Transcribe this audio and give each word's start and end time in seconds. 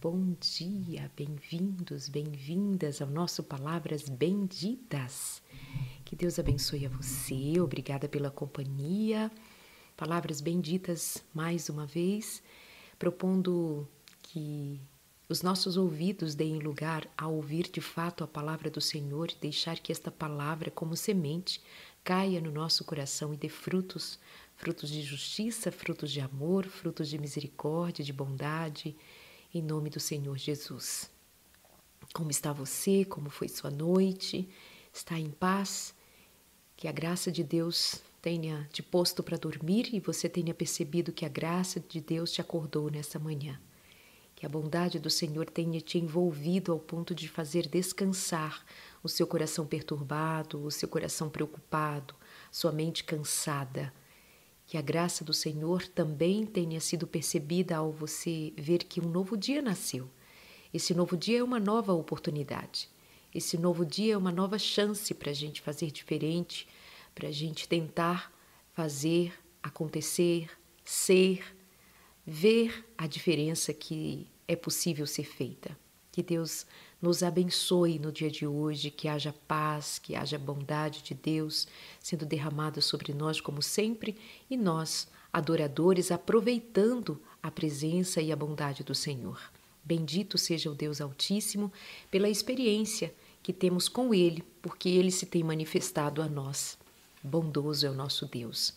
bom 0.00 0.34
dia, 0.40 1.12
bem-vindos, 1.14 2.08
bem-vindas 2.08 3.02
ao 3.02 3.08
nosso 3.10 3.42
Palavras 3.42 4.08
Benditas. 4.08 5.42
Que 6.06 6.16
Deus 6.16 6.38
abençoe 6.38 6.86
a 6.86 6.88
você, 6.88 7.60
obrigada 7.60 8.08
pela 8.08 8.30
companhia. 8.30 9.30
Palavras 9.98 10.40
benditas 10.40 11.22
mais 11.34 11.68
uma 11.68 11.84
vez, 11.84 12.42
propondo 12.98 13.86
que 14.22 14.80
os 15.28 15.42
nossos 15.42 15.76
ouvidos 15.76 16.34
deem 16.34 16.60
lugar 16.60 17.06
a 17.14 17.28
ouvir 17.28 17.68
de 17.70 17.82
fato 17.82 18.24
a 18.24 18.26
palavra 18.26 18.70
do 18.70 18.80
Senhor 18.80 19.30
e 19.30 19.38
deixar 19.38 19.78
que 19.80 19.92
esta 19.92 20.10
palavra, 20.10 20.70
como 20.70 20.96
semente, 20.96 21.60
caia 22.02 22.40
no 22.40 22.50
nosso 22.50 22.86
coração 22.86 23.34
e 23.34 23.36
dê 23.36 23.50
frutos 23.50 24.18
frutos 24.56 24.90
de 24.90 25.02
justiça, 25.02 25.70
frutos 25.70 26.10
de 26.10 26.20
amor, 26.20 26.66
frutos 26.66 27.08
de 27.08 27.18
misericórdia, 27.18 28.04
de 28.04 28.12
bondade 28.14 28.96
em 29.52 29.62
nome 29.62 29.90
do 29.90 29.98
Senhor 29.98 30.36
Jesus. 30.38 31.10
Como 32.14 32.30
está 32.30 32.52
você? 32.52 33.04
Como 33.04 33.30
foi 33.30 33.48
sua 33.48 33.70
noite? 33.70 34.48
Está 34.92 35.18
em 35.18 35.30
paz? 35.30 35.94
Que 36.76 36.86
a 36.86 36.92
graça 36.92 37.32
de 37.32 37.42
Deus 37.42 37.96
tenha 38.22 38.68
te 38.72 38.82
posto 38.82 39.22
para 39.22 39.36
dormir 39.36 39.90
e 39.92 40.00
você 40.00 40.28
tenha 40.28 40.54
percebido 40.54 41.12
que 41.12 41.24
a 41.24 41.28
graça 41.28 41.80
de 41.80 42.00
Deus 42.00 42.30
te 42.32 42.40
acordou 42.40 42.90
nessa 42.90 43.18
manhã. 43.18 43.60
Que 44.36 44.46
a 44.46 44.48
bondade 44.48 44.98
do 44.98 45.10
Senhor 45.10 45.50
tenha 45.50 45.80
te 45.80 45.98
envolvido 45.98 46.72
ao 46.72 46.78
ponto 46.78 47.14
de 47.14 47.28
fazer 47.28 47.66
descansar 47.66 48.64
o 49.02 49.08
seu 49.08 49.26
coração 49.26 49.66
perturbado, 49.66 50.64
o 50.64 50.70
seu 50.70 50.88
coração 50.88 51.28
preocupado, 51.28 52.14
sua 52.50 52.72
mente 52.72 53.04
cansada 53.04 53.92
que 54.70 54.78
a 54.78 54.80
graça 54.80 55.24
do 55.24 55.34
Senhor 55.34 55.84
também 55.88 56.46
tenha 56.46 56.78
sido 56.78 57.04
percebida 57.04 57.76
ao 57.76 57.90
você 57.90 58.52
ver 58.56 58.84
que 58.84 59.00
um 59.00 59.08
novo 59.08 59.36
dia 59.36 59.60
nasceu. 59.60 60.08
Esse 60.72 60.94
novo 60.94 61.16
dia 61.16 61.40
é 61.40 61.42
uma 61.42 61.58
nova 61.58 61.92
oportunidade. 61.92 62.88
Esse 63.34 63.58
novo 63.58 63.84
dia 63.84 64.14
é 64.14 64.16
uma 64.16 64.30
nova 64.30 64.60
chance 64.60 65.12
para 65.12 65.32
a 65.32 65.34
gente 65.34 65.60
fazer 65.60 65.90
diferente, 65.90 66.68
para 67.16 67.26
a 67.26 67.32
gente 67.32 67.66
tentar 67.66 68.32
fazer 68.72 69.32
acontecer, 69.60 70.48
ser, 70.84 71.42
ver 72.24 72.86
a 72.96 73.08
diferença 73.08 73.74
que 73.74 74.28
é 74.46 74.54
possível 74.54 75.04
ser 75.04 75.24
feita. 75.24 75.76
Que 76.12 76.22
Deus 76.22 76.64
nos 77.00 77.22
abençoe 77.22 77.98
no 77.98 78.12
dia 78.12 78.30
de 78.30 78.46
hoje, 78.46 78.90
que 78.90 79.08
haja 79.08 79.34
paz, 79.48 79.98
que 79.98 80.14
haja 80.14 80.38
bondade 80.38 81.02
de 81.02 81.14
Deus 81.14 81.66
sendo 82.00 82.26
derramada 82.26 82.80
sobre 82.80 83.12
nós, 83.14 83.40
como 83.40 83.62
sempre, 83.62 84.16
e 84.50 84.56
nós, 84.56 85.08
adoradores, 85.32 86.10
aproveitando 86.10 87.20
a 87.42 87.50
presença 87.50 88.20
e 88.20 88.30
a 88.30 88.36
bondade 88.36 88.84
do 88.84 88.94
Senhor. 88.94 89.40
Bendito 89.82 90.36
seja 90.36 90.70
o 90.70 90.74
Deus 90.74 91.00
Altíssimo 91.00 91.72
pela 92.10 92.28
experiência 92.28 93.14
que 93.42 93.52
temos 93.52 93.88
com 93.88 94.14
Ele, 94.14 94.44
porque 94.60 94.88
Ele 94.88 95.10
se 95.10 95.24
tem 95.24 95.42
manifestado 95.42 96.20
a 96.20 96.28
nós. 96.28 96.78
Bondoso 97.22 97.86
é 97.86 97.90
o 97.90 97.94
nosso 97.94 98.26
Deus. 98.26 98.74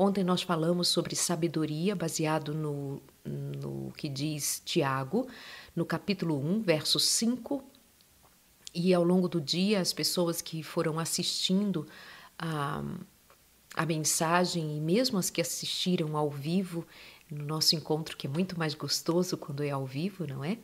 Ontem 0.00 0.22
nós 0.22 0.42
falamos 0.42 0.86
sobre 0.86 1.16
sabedoria, 1.16 1.96
baseado 1.96 2.54
no, 2.54 3.02
no 3.24 3.92
que 3.96 4.08
diz 4.08 4.62
Tiago, 4.64 5.26
no 5.74 5.84
capítulo 5.84 6.38
1, 6.38 6.62
verso 6.62 7.00
5. 7.00 7.64
E 8.72 8.94
ao 8.94 9.02
longo 9.02 9.28
do 9.28 9.40
dia, 9.40 9.80
as 9.80 9.92
pessoas 9.92 10.40
que 10.40 10.62
foram 10.62 11.00
assistindo 11.00 11.84
a, 12.38 12.80
a 13.74 13.84
mensagem, 13.84 14.76
e 14.76 14.80
mesmo 14.80 15.18
as 15.18 15.30
que 15.30 15.40
assistiram 15.40 16.16
ao 16.16 16.30
vivo, 16.30 16.86
no 17.28 17.44
nosso 17.44 17.74
encontro, 17.74 18.16
que 18.16 18.28
é 18.28 18.30
muito 18.30 18.56
mais 18.56 18.74
gostoso 18.74 19.36
quando 19.36 19.64
é 19.64 19.70
ao 19.70 19.84
vivo, 19.84 20.24
não 20.28 20.44
é? 20.44 20.58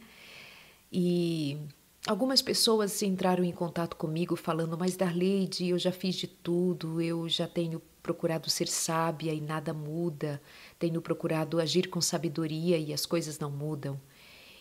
E 0.93 1.59
algumas 2.07 2.41
pessoas 2.41 3.03
entraram 3.03 3.43
em 3.43 3.51
contato 3.51 3.97
comigo 3.97 4.37
falando: 4.37 4.79
Mas 4.79 4.97
Darleide, 4.97 5.71
eu 5.71 5.79
já 5.79 5.91
fiz 5.91 6.15
de 6.15 6.29
tudo, 6.29 7.03
eu 7.03 7.29
já 7.29 7.49
tenho 7.49 7.83
procurado 8.05 8.51
ser 8.51 8.69
sábia 8.69 9.33
e 9.33 9.41
nada 9.41 9.73
muda, 9.73 10.41
tenho 10.79 11.01
procurado 11.01 11.59
agir 11.59 11.89
com 11.89 12.03
sabedoria 12.03 12.77
e 12.77 12.93
as 12.93 13.07
coisas 13.07 13.39
não 13.39 13.51
mudam. 13.51 13.99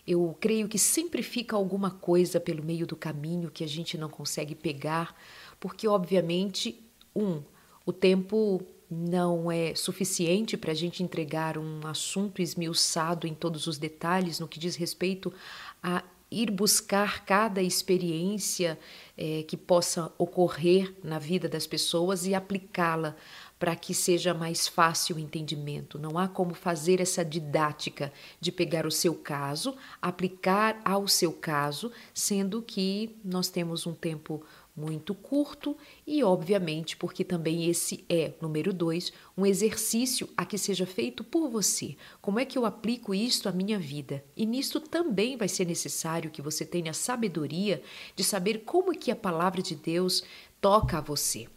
Eu 0.08 0.36
creio 0.40 0.70
que 0.70 0.80
sempre 0.80 1.22
fica 1.22 1.54
alguma 1.54 1.92
coisa 1.92 2.40
pelo 2.40 2.64
meio 2.64 2.88
do 2.88 2.96
caminho 2.96 3.52
que 3.52 3.62
a 3.64 3.68
gente 3.68 3.98
não 3.98 4.08
consegue 4.10 4.56
pegar, 4.56 5.14
porque, 5.60 5.86
obviamente, 5.90 6.82
um, 7.14 7.44
o 7.86 7.92
tempo 7.92 8.62
não 8.90 9.52
é 9.52 9.76
suficiente 9.76 10.56
para 10.56 10.72
a 10.72 10.76
gente 10.76 11.04
entregar 11.04 11.58
um 11.58 11.86
assunto 11.86 12.42
esmiuçado 12.42 13.28
em 13.28 13.34
todos 13.34 13.68
os 13.68 13.78
detalhes 13.78 14.40
no 14.40 14.48
que 14.48 14.60
diz 14.60 14.78
respeito 14.78 15.34
a 15.82 16.02
ir 16.42 16.50
buscar 16.50 17.26
cada 17.26 17.62
experiência 17.62 18.80
é, 19.18 19.44
que 19.44 19.56
possa 19.56 20.12
ocorrer 20.18 20.94
na 21.04 21.20
vida 21.20 21.48
das 21.48 21.68
pessoas 21.68 22.26
e 22.26 22.34
aplicá-la 22.34 23.16
para 23.60 23.76
que 23.78 23.94
seja 23.94 24.34
mais 24.34 24.68
fácil 24.68 25.16
o 25.16 25.20
entendimento. 25.20 25.98
Não 25.98 26.18
há 26.18 26.28
como 26.28 26.54
fazer 26.54 27.00
essa 27.00 27.24
didática 27.24 28.12
de 28.42 28.52
pegar 28.52 28.86
o 28.86 28.92
seu 28.92 29.16
caso, 29.16 29.76
aplicar 30.02 30.82
ao 30.84 31.08
seu 31.08 31.32
caso, 31.32 31.90
sendo 32.14 32.62
que 32.62 33.16
nós 33.24 33.48
temos 33.48 33.88
um 33.88 33.94
tempo 33.94 34.44
muito 34.76 35.14
curto 35.14 35.78
e, 36.06 36.24
obviamente, 36.24 36.98
porque 36.98 37.24
também 37.24 37.70
esse 37.70 38.04
é, 38.10 38.34
número 38.42 38.74
dois, 38.74 39.14
um 39.38 39.46
exercício 39.46 40.28
a 40.36 40.46
que 40.46 40.58
seja 40.58 40.86
feito 40.86 41.24
por 41.24 41.50
você. 41.50 41.96
Como 42.22 42.40
é 42.40 42.46
que 42.46 42.58
eu 42.58 42.66
aplico 42.66 43.14
isto 43.14 43.48
à 43.48 43.52
minha 43.52 43.78
vida? 43.78 44.24
E 44.36 44.46
nisto 44.46 44.80
também 44.80 45.38
vai 45.38 45.48
ser 45.48 45.66
necessário 45.66 46.32
que 46.32 46.42
você 46.42 46.66
tenha 46.66 46.94
sabedoria 46.94 47.84
de 48.16 48.24
saber 48.24 48.64
como 48.66 48.98
que 48.98 49.12
a 49.12 49.16
palavra 49.16 49.62
de 49.62 49.76
Deus 49.76 50.24
toca 50.60 50.98
a 50.98 51.02
você 51.02 51.48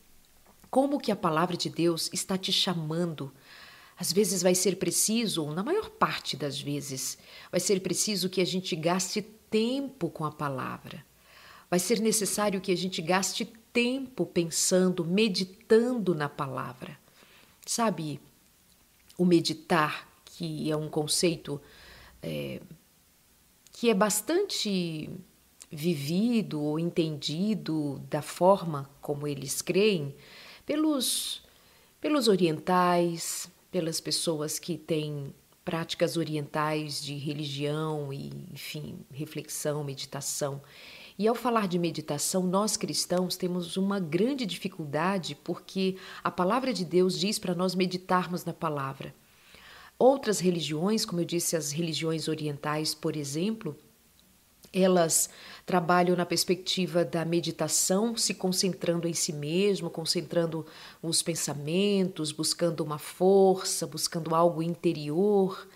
como 0.77 1.01
que 1.01 1.11
a 1.11 1.17
palavra 1.17 1.57
de 1.57 1.71
Deus 1.71 2.11
está 2.13 2.37
te 2.37 2.53
chamando. 2.53 3.33
Às 3.99 4.13
vezes 4.13 4.43
vai 4.43 4.55
ser 4.55 4.77
preciso, 4.77 5.43
ou 5.43 5.55
na 5.55 5.63
maior 5.63 5.89
parte 5.89 6.37
das 6.37 6.61
vezes, 6.61 7.17
vai 7.51 7.61
ser 7.61 7.81
preciso 7.81 8.29
que 8.29 8.43
a 8.43 8.45
gente 8.45 8.77
gaste 8.77 9.23
tempo 9.23 10.11
com 10.11 10.25
a 10.25 10.31
palavra. 10.31 11.03
Vai 11.71 11.79
ser 11.79 12.01
necessário 12.01 12.61
que 12.61 12.73
a 12.73 12.77
gente 12.77 13.03
gaste 13.03 13.45
tempo 13.73 14.25
pensando, 14.25 15.05
meditando 15.05 16.15
na 16.15 16.29
palavra. 16.29 16.99
Sabe, 17.67 18.21
o 19.19 19.25
meditar, 19.25 20.09
que 20.25 20.71
é 20.71 20.77
um 20.77 20.89
conceito 20.89 21.61
é, 22.23 22.61
que 23.73 23.91
é 23.91 23.95
bastante 23.95 25.11
vivido 25.71 26.63
ou 26.63 26.79
entendido 26.79 28.01
da 28.09 28.23
forma 28.23 28.89
como 29.01 29.27
eles 29.27 29.61
creem, 29.61 30.15
pelos, 30.65 31.43
pelos 32.01 32.29
orientais, 32.29 33.51
pelas 33.71 34.01
pessoas 34.01 34.59
que 34.59 34.79
têm 34.79 35.35
práticas 35.65 36.17
orientais 36.17 37.03
de 37.03 37.17
religião 37.17 38.13
e, 38.13 38.31
enfim, 38.53 38.99
reflexão, 39.13 39.85
meditação. 39.85 40.63
E 41.19 41.27
ao 41.27 41.35
falar 41.35 41.67
de 41.67 41.79
meditação, 41.79 42.43
nós 42.43 42.77
cristãos 42.77 43.37
temos 43.37 43.77
uma 43.79 43.99
grande 43.99 44.45
dificuldade 44.45 45.35
porque 45.35 45.97
a 46.23 46.31
palavra 46.31 46.75
de 46.75 46.85
Deus 46.85 47.19
diz 47.19 47.39
para 47.39 47.55
nós 47.55 47.75
meditarmos 47.75 48.45
na 48.45 48.53
palavra. 48.53 49.15
Outras 49.99 50.41
religiões, 50.41 51.07
como 51.07 51.23
eu 51.23 51.25
disse, 51.25 51.57
as 51.57 51.73
religiões 51.73 52.29
orientais, 52.29 52.95
por 52.95 53.17
exemplo, 53.17 53.75
elas 54.71 55.31
trabalham 55.65 56.15
na 56.15 56.27
perspectiva 56.27 57.03
da 57.03 57.25
meditação, 57.25 58.15
se 58.15 58.35
concentrando 58.35 59.09
em 59.09 59.15
si 59.15 59.33
mesmo, 59.33 59.89
concentrando 59.89 60.67
os 61.03 61.23
pensamentos, 61.23 62.31
buscando 62.31 62.81
uma 62.85 62.99
força, 62.99 63.87
buscando 63.87 64.35
algo 64.35 64.63
interior. 64.63 65.67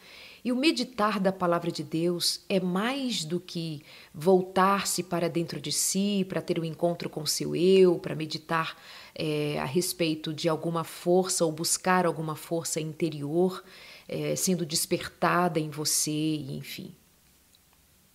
E 0.44 0.50
o 0.50 0.56
meditar 0.56 1.20
da 1.20 1.32
palavra 1.32 1.70
de 1.70 1.82
Deus 1.82 2.44
é 2.48 2.58
mais 2.58 3.24
do 3.24 3.38
que 3.38 3.82
voltar-se 4.14 5.02
para 5.02 5.28
dentro 5.28 5.60
de 5.60 5.70
si, 5.70 6.24
para 6.28 6.40
ter 6.40 6.58
um 6.58 6.64
encontro 6.64 7.10
com 7.10 7.26
seu 7.26 7.54
eu, 7.54 7.98
para 7.98 8.14
meditar 8.14 8.76
é, 9.14 9.58
a 9.58 9.64
respeito 9.64 10.32
de 10.32 10.48
alguma 10.48 10.82
força 10.84 11.44
ou 11.44 11.52
buscar 11.52 12.06
alguma 12.06 12.34
força 12.34 12.80
interior 12.80 13.62
é, 14.08 14.34
sendo 14.34 14.64
despertada 14.66 15.60
em 15.60 15.70
você, 15.70 16.36
enfim. 16.48 16.94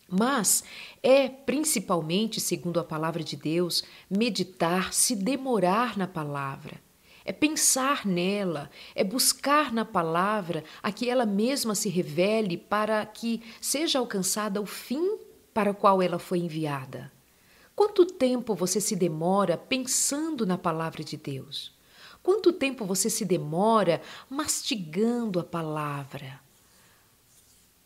Mas 0.08 0.64
é 1.02 1.28
principalmente, 1.30 2.40
segundo 2.40 2.80
a 2.80 2.84
palavra 2.84 3.24
de 3.24 3.36
Deus, 3.36 3.84
meditar, 4.10 4.94
se 4.94 5.16
demorar 5.16 5.98
na 5.98 6.08
palavra. 6.08 6.85
É 7.26 7.34
pensar 7.34 8.06
nela, 8.06 8.70
é 8.94 9.04
buscar 9.04 9.74
na 9.74 9.84
palavra 9.84 10.64
a 10.82 10.92
que 10.92 11.10
ela 11.10 11.26
mesma 11.26 11.74
se 11.74 11.90
revele 11.90 12.56
para 12.56 13.04
que 13.04 13.42
seja 13.60 13.98
alcançada 13.98 14.62
o 14.62 14.66
fim 14.66 15.18
para 15.52 15.72
o 15.72 15.76
qual 15.76 16.04
ela 16.04 16.20
foi 16.20 16.38
enviada. 16.38 17.12
Quanto 17.76 18.06
tempo 18.06 18.54
você 18.54 18.80
se 18.80 18.96
demora 18.96 19.58
pensando 19.58 20.46
na 20.46 20.58
palavra 20.58 21.04
de 21.04 21.18
Deus? 21.18 21.74
Quanto 22.22 22.54
tempo 22.54 22.86
você 22.86 23.10
se 23.10 23.26
demora 23.26 24.02
mastigando 24.30 25.40
a 25.40 25.44
palavra? 25.44 26.40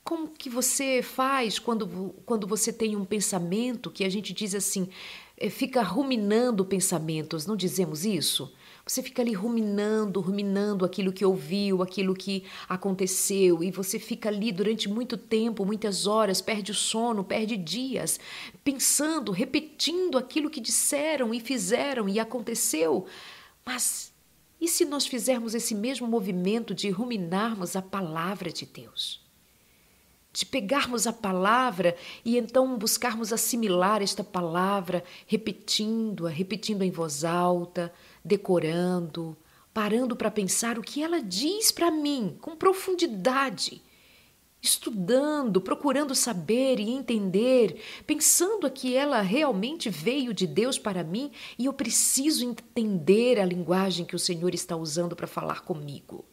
Como 0.03 0.29
que 0.29 0.49
você 0.49 1.01
faz 1.01 1.59
quando, 1.59 2.15
quando 2.25 2.47
você 2.47 2.71
tem 2.71 2.95
um 2.95 3.05
pensamento 3.05 3.91
que 3.91 4.03
a 4.03 4.09
gente 4.09 4.33
diz 4.33 4.53
assim, 4.53 4.89
é, 5.37 5.49
fica 5.49 5.81
ruminando 5.81 6.65
pensamentos, 6.65 7.45
não 7.45 7.55
dizemos 7.55 8.05
isso? 8.05 8.53
Você 8.89 9.03
fica 9.03 9.21
ali 9.21 9.33
ruminando, 9.33 10.19
ruminando 10.19 10.83
aquilo 10.83 11.13
que 11.13 11.23
ouviu, 11.23 11.83
aquilo 11.83 12.15
que 12.15 12.43
aconteceu, 12.67 13.63
e 13.63 13.69
você 13.69 13.99
fica 13.99 14.29
ali 14.29 14.51
durante 14.51 14.89
muito 14.89 15.15
tempo, 15.15 15.63
muitas 15.63 16.07
horas, 16.07 16.41
perde 16.41 16.71
o 16.71 16.75
sono, 16.75 17.23
perde 17.23 17.55
dias, 17.55 18.19
pensando, 18.63 19.31
repetindo 19.31 20.17
aquilo 20.17 20.49
que 20.49 20.59
disseram 20.59 21.31
e 21.31 21.39
fizeram 21.39 22.09
e 22.09 22.19
aconteceu. 22.19 23.05
Mas 23.63 24.11
e 24.59 24.67
se 24.67 24.85
nós 24.85 25.05
fizermos 25.05 25.53
esse 25.53 25.75
mesmo 25.75 26.07
movimento 26.07 26.73
de 26.73 26.89
ruminarmos 26.89 27.75
a 27.75 27.83
palavra 27.83 28.51
de 28.51 28.65
Deus? 28.65 29.23
De 30.33 30.47
pegarmos 30.47 31.05
a 31.05 31.13
palavra 31.13 31.95
e 32.25 32.39
então 32.39 32.75
buscarmos 32.75 33.31
assimilar 33.31 34.01
esta 34.01 34.23
palavra, 34.23 35.03
repetindo-a, 35.27 36.29
repetindo 36.29 36.81
em 36.81 36.89
voz 36.89 37.23
alta, 37.23 37.93
decorando, 38.23 39.37
parando 39.73 40.15
para 40.15 40.31
pensar 40.31 40.77
o 40.77 40.81
que 40.81 41.01
ela 41.01 41.21
diz 41.21 41.71
para 41.71 41.91
mim 41.91 42.37
com 42.41 42.55
profundidade, 42.55 43.81
estudando, 44.61 45.61
procurando 45.61 46.13
saber 46.13 46.79
e 46.79 46.89
entender, 46.89 47.81
pensando 48.05 48.69
que 48.69 48.95
ela 48.95 49.21
realmente 49.21 49.89
veio 49.89 50.33
de 50.33 50.45
Deus 50.45 50.77
para 50.77 51.03
mim 51.03 51.31
e 51.57 51.65
eu 51.65 51.73
preciso 51.73 52.43
entender 52.43 53.39
a 53.39 53.45
linguagem 53.45 54.05
que 54.05 54.15
o 54.15 54.19
Senhor 54.19 54.53
está 54.53 54.75
usando 54.75 55.15
para 55.15 55.27
falar 55.27 55.61
comigo. 55.61 56.25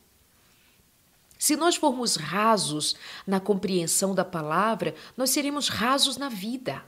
Se 1.38 1.54
nós 1.54 1.76
formos 1.76 2.16
rasos 2.16 2.96
na 3.26 3.38
compreensão 3.38 4.14
da 4.14 4.24
palavra, 4.24 4.94
nós 5.16 5.30
seremos 5.30 5.68
rasos 5.68 6.16
na 6.16 6.28
vida. 6.28 6.82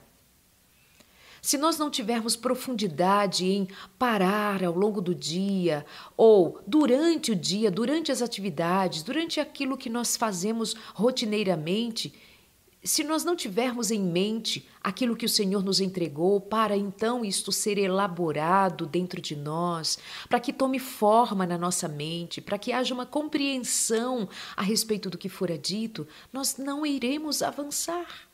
Se 1.41 1.57
nós 1.57 1.77
não 1.77 1.89
tivermos 1.89 2.35
profundidade 2.35 3.45
em 3.45 3.67
parar 3.97 4.63
ao 4.63 4.73
longo 4.73 5.01
do 5.01 5.15
dia, 5.15 5.85
ou 6.17 6.59
durante 6.65 7.31
o 7.31 7.35
dia, 7.35 7.71
durante 7.71 8.11
as 8.11 8.21
atividades, 8.21 9.03
durante 9.03 9.39
aquilo 9.39 9.77
que 9.77 9.89
nós 9.89 10.15
fazemos 10.15 10.75
rotineiramente, 10.93 12.13
se 12.83 13.03
nós 13.03 13.25
não 13.25 13.35
tivermos 13.35 13.91
em 13.91 13.99
mente 13.99 14.65
aquilo 14.81 15.15
que 15.15 15.25
o 15.25 15.29
Senhor 15.29 15.63
nos 15.63 15.81
entregou, 15.81 16.39
para 16.39 16.77
então 16.77 17.25
isto 17.25 17.51
ser 17.51 17.77
elaborado 17.77 18.85
dentro 18.85 19.21
de 19.21 19.35
nós, 19.35 19.99
para 20.29 20.39
que 20.39 20.53
tome 20.53 20.79
forma 20.79 21.45
na 21.45 21.57
nossa 21.57 21.89
mente, 21.89 22.39
para 22.39 22.57
que 22.57 22.71
haja 22.71 22.93
uma 22.93 23.05
compreensão 23.05 24.29
a 24.55 24.61
respeito 24.61 25.09
do 25.09 25.17
que 25.17 25.27
fora 25.27 25.57
dito, 25.57 26.07
nós 26.31 26.57
não 26.57 26.85
iremos 26.85 27.41
avançar 27.41 28.28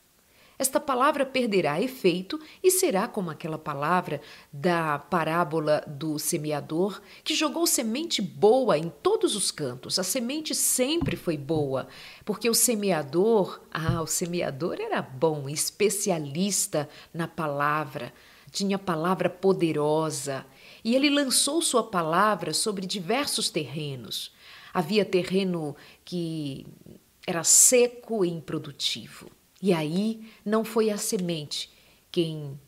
esta 0.58 0.80
palavra 0.80 1.26
perderá 1.26 1.80
efeito 1.80 2.40
e 2.62 2.70
será 2.70 3.06
como 3.06 3.30
aquela 3.30 3.58
palavra 3.58 4.22
da 4.50 4.98
parábola 4.98 5.84
do 5.86 6.18
semeador 6.18 7.02
que 7.22 7.34
jogou 7.34 7.66
semente 7.66 8.22
boa 8.22 8.78
em 8.78 8.90
todos 9.02 9.36
os 9.36 9.50
cantos. 9.50 9.98
A 9.98 10.02
semente 10.02 10.54
sempre 10.54 11.14
foi 11.14 11.36
boa, 11.36 11.88
porque 12.24 12.48
o 12.48 12.54
semeador, 12.54 13.60
ah, 13.70 14.00
o 14.00 14.06
semeador 14.06 14.80
era 14.80 15.02
bom, 15.02 15.46
especialista 15.46 16.88
na 17.12 17.28
palavra, 17.28 18.12
tinha 18.50 18.78
palavra 18.78 19.28
poderosa, 19.28 20.46
e 20.82 20.94
ele 20.94 21.10
lançou 21.10 21.60
sua 21.60 21.82
palavra 21.82 22.54
sobre 22.54 22.86
diversos 22.86 23.50
terrenos. 23.50 24.32
Havia 24.72 25.04
terreno 25.04 25.76
que 26.04 26.66
era 27.26 27.42
seco 27.44 28.24
e 28.24 28.30
improdutivo. 28.30 29.30
E 29.62 29.72
aí 29.72 30.26
não 30.44 30.64
foi 30.64 30.90
a 30.90 30.98
semente 30.98 31.70
quem 32.10 32.58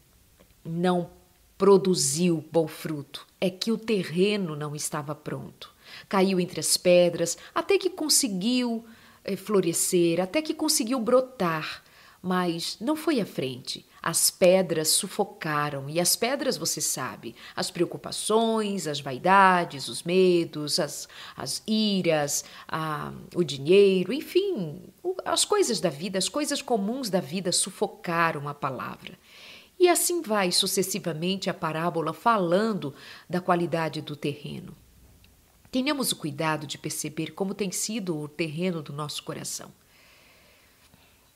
não 0.65 1.11
produziu 1.57 2.45
bom 2.53 2.69
fruto, 2.69 3.27
é 3.41 3.51
que 3.51 3.73
o 3.73 3.79
terreno 3.79 4.55
não 4.55 4.77
estava 4.77 5.15
pronto. 5.15 5.75
Caiu 6.09 6.39
entre 6.39 6.61
as 6.61 6.77
pedras, 6.77 7.37
até 7.55 7.77
que 7.77 7.91
conseguiu 7.91 8.85
é, 9.25 9.35
florescer, 9.37 10.21
até 10.21 10.41
que 10.41 10.55
conseguiu 10.55 11.01
brotar, 11.01 11.83
mas 12.23 12.77
não 12.81 12.95
foi 12.95 13.21
à 13.21 13.27
frente. 13.27 13.85
As 14.03 14.31
pedras 14.31 14.91
sufocaram, 14.91 15.89
e 15.89 15.99
as 15.99 16.15
pedras, 16.15 16.57
você 16.57 16.81
sabe, 16.81 17.35
as 17.55 17.71
preocupações, 17.71 18.87
as 18.87 19.01
vaidades, 19.01 19.89
os 19.89 20.03
medos, 20.03 20.79
as, 20.79 21.09
as 21.37 21.63
iras, 21.67 22.45
a, 22.69 23.13
o 23.35 23.43
dinheiro, 23.43 24.13
enfim, 24.13 24.83
as 25.25 25.45
coisas 25.45 25.81
da 25.81 25.91
vida, 25.91 26.19
as 26.19 26.29
coisas 26.29 26.63
comuns 26.63 27.11
da 27.11 27.21
vida 27.21 27.51
sufocaram 27.51 28.49
a 28.49 28.55
palavra. 28.55 29.19
E 29.79 29.89
assim 29.89 30.23
vai 30.23 30.51
sucessivamente 30.51 31.49
a 31.49 31.55
parábola 31.55 32.13
falando 32.13 32.95
da 33.29 33.41
qualidade 33.41 34.01
do 34.01 34.17
terreno. 34.17 34.77
Tenhamos 35.71 36.13
o 36.13 36.17
cuidado 36.17 36.67
de 36.67 36.79
perceber 36.79 37.33
como 37.33 37.55
tem 37.55 37.71
sido 37.71 38.19
o 38.19 38.27
terreno 38.27 38.83
do 38.83 38.93
nosso 38.93 39.23
coração. 39.23 39.71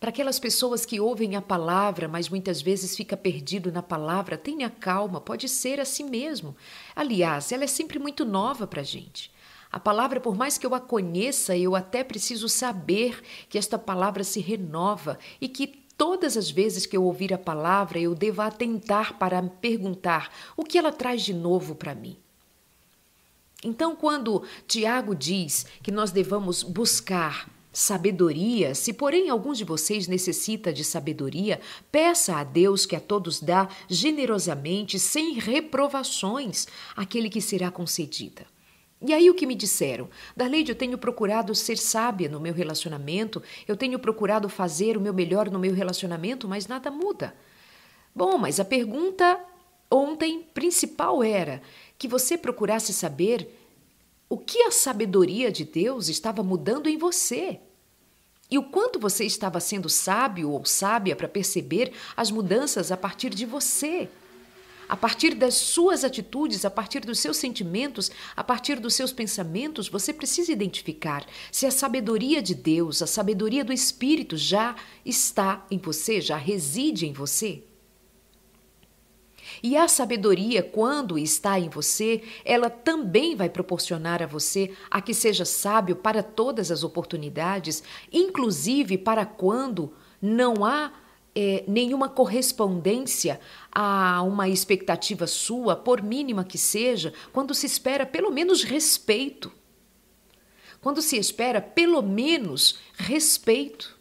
Para 0.03 0.09
aquelas 0.09 0.41
pessoas 0.41 0.85
que 0.85 0.99
ouvem 0.99 1.37
a 1.37 1.41
palavra, 1.41 2.09
mas 2.09 2.29
muitas 2.29 2.61
vezes 2.61 2.97
fica 2.97 3.17
perdido 3.17 3.71
na 3.71 3.85
palavra, 3.85 4.37
tenha 4.37 4.69
calma, 4.69 5.21
pode 5.21 5.49
ser 5.49 5.79
assim 5.79 6.03
mesmo. 6.11 6.57
Aliás, 6.97 7.53
ela 7.53 7.63
é 7.63 7.69
sempre 7.69 8.01
muito 8.01 8.25
nova 8.25 8.67
para 8.67 8.81
a 8.81 8.85
gente. 8.85 9.31
A 9.71 9.79
palavra, 9.79 10.19
por 10.19 10.35
mais 10.35 10.59
que 10.59 10.67
eu 10.67 10.75
a 10.75 10.81
conheça, 10.81 11.57
eu 11.57 11.77
até 11.77 12.03
preciso 12.03 12.49
saber 12.49 13.23
que 13.49 13.57
esta 13.57 13.79
palavra 13.79 14.25
se 14.25 14.41
renova 14.41 15.21
e 15.41 15.47
que 15.49 15.69
todas 15.97 16.37
as 16.37 16.51
vezes 16.51 16.85
que 16.85 16.97
eu 16.97 17.05
ouvir 17.05 17.33
a 17.33 17.39
palavra, 17.39 18.01
eu 18.01 18.13
devo 18.13 18.43
atentar 18.43 19.17
para 19.21 19.41
me 19.41 19.51
perguntar 19.51 20.35
o 20.57 20.65
que 20.65 20.79
ela 20.79 20.91
traz 20.91 21.23
de 21.23 21.33
novo 21.33 21.77
para 21.77 21.95
mim. 21.95 22.17
Então, 23.63 23.95
quando 23.95 24.43
Tiago 24.67 25.15
diz 25.15 25.65
que 25.81 25.93
nós 25.93 26.11
devamos 26.11 26.65
buscar 26.65 27.49
Sabedoria, 27.73 28.75
se 28.75 28.93
porém 28.93 29.31
algum 29.31 29.55
de 29.55 29.65
vocês 29.65 30.07
necessita 30.07 30.73
de 30.73 30.85
sabedoria, 30.85 31.59
peça 31.91 32.37
a 32.37 32.45
Deus 32.45 32.85
que 32.85 32.95
a 32.95 33.01
todos 33.01 33.41
dá 33.41 33.67
generosamente, 33.89 34.99
sem 34.99 35.39
reprovações, 35.39 36.67
aquele 36.95 37.31
que 37.31 37.41
será 37.41 37.71
concedida. 37.71 38.45
E 39.05 39.13
aí 39.15 39.31
o 39.31 39.35
que 39.35 39.47
me 39.47 39.55
disseram? 39.55 40.09
Darleide, 40.37 40.71
eu 40.71 40.77
tenho 40.77 40.99
procurado 40.99 41.55
ser 41.55 41.79
sábia 41.79 42.29
no 42.29 42.39
meu 42.39 42.53
relacionamento, 42.53 43.43
eu 43.67 43.77
tenho 43.77 43.99
procurado 43.99 44.49
fazer 44.49 44.97
o 44.97 45.01
meu 45.01 45.15
melhor 45.15 45.51
no 45.51 45.59
meu 45.59 45.75
relacionamento, 45.75 46.47
mas 46.47 46.69
nada 46.69 46.91
muda. 46.91 47.35
Bom, 48.15 48.37
mas 48.37 48.61
a 48.61 48.65
pergunta 48.65 49.41
ontem 49.91 50.47
principal 50.55 51.23
era 51.23 51.63
que 51.99 52.07
você 52.07 52.37
procurasse 52.37 52.93
saber 52.93 53.62
o 54.33 54.39
que 54.39 54.63
a 54.63 54.71
sabedoria 54.71 55.53
de 55.53 55.63
Deus 55.63 56.09
estava 56.09 56.43
mudando 56.43 56.89
em 56.89 56.97
você. 56.97 57.61
E 58.51 58.57
o 58.57 58.63
quanto 58.63 58.99
você 58.99 59.27
estava 59.27 59.61
sendo 59.61 59.91
sábio 59.91 60.49
ou 60.49 60.65
sábia 60.65 61.15
para 61.15 61.29
perceber 61.29 61.93
as 62.17 62.31
mudanças 62.31 62.91
a 62.91 62.97
partir 62.97 63.29
de 63.29 63.45
você. 63.45 64.09
A 64.89 64.97
partir 64.97 65.35
das 65.35 65.53
suas 65.53 66.03
atitudes, 66.03 66.65
a 66.65 66.71
partir 66.71 67.01
dos 67.01 67.19
seus 67.19 67.37
sentimentos, 67.37 68.11
a 68.35 68.43
partir 68.43 68.81
dos 68.81 68.95
seus 68.95 69.13
pensamentos, 69.13 69.87
você 69.87 70.15
precisa 70.15 70.51
identificar 70.51 71.27
se 71.51 71.67
a 71.67 71.71
sabedoria 71.71 72.41
de 72.41 72.55
Deus, 72.55 73.03
a 73.03 73.07
sabedoria 73.07 73.63
do 73.63 73.71
Espírito 73.71 74.35
já 74.39 74.75
está 75.05 75.67
em 75.71 75.77
você, 75.77 76.23
já 76.23 76.39
reside 76.39 77.07
em 77.07 77.13
você. 77.13 77.63
E 79.63 79.77
a 79.77 79.87
sabedoria, 79.87 80.63
quando 80.63 81.17
está 81.17 81.59
em 81.59 81.69
você, 81.69 82.23
ela 82.45 82.69
também 82.69 83.37
vai 83.37 83.49
proporcionar 83.49 84.21
a 84.21 84.27
você 84.27 84.73
a 84.91 85.01
que 85.01 85.15
seja 85.15 85.45
sábio 85.45 85.95
para 85.95 86.23
todas 86.23 86.73
as 86.73 86.83
oportunidades, 86.83 87.83
inclusive 88.13 88.99
para 88.99 89.25
quando 89.25 89.93
não 90.21 90.65
há 90.65 90.93
é, 91.35 91.65
nenhuma 91.69 92.09
correspondência 92.09 93.41
a 93.71 94.21
uma 94.23 94.49
expectativa 94.49 95.29
sua, 95.29 95.77
por 95.77 96.03
mínima 96.03 96.45
que 96.45 96.59
seja, 96.59 97.13
quando 97.33 97.55
se 97.55 97.67
espera 97.67 98.05
pelo 98.05 98.33
menos 98.33 98.65
respeito. 98.65 99.53
Quando 100.81 101.01
se 101.01 101.17
espera 101.17 101.61
pelo 101.61 102.03
menos 102.03 102.81
respeito. 102.97 103.97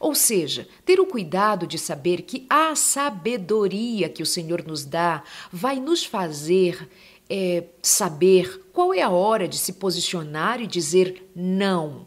Ou 0.00 0.14
seja, 0.14 0.66
ter 0.84 0.98
o 0.98 1.04
cuidado 1.04 1.66
de 1.66 1.78
saber 1.78 2.22
que 2.22 2.46
a 2.48 2.74
sabedoria 2.74 4.08
que 4.08 4.22
o 4.22 4.26
Senhor 4.26 4.66
nos 4.66 4.82
dá 4.82 5.22
vai 5.52 5.78
nos 5.78 6.04
fazer 6.04 6.88
é, 7.28 7.64
saber 7.80 8.62
qual 8.72 8.92
é 8.92 9.02
a 9.02 9.10
hora 9.10 9.46
de 9.46 9.56
se 9.56 9.74
posicionar 9.74 10.60
e 10.60 10.66
dizer 10.66 11.30
não. 11.36 12.06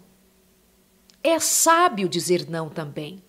É 1.24 1.40
sábio 1.40 2.10
dizer 2.10 2.50
não 2.50 2.68
também. 2.68 3.23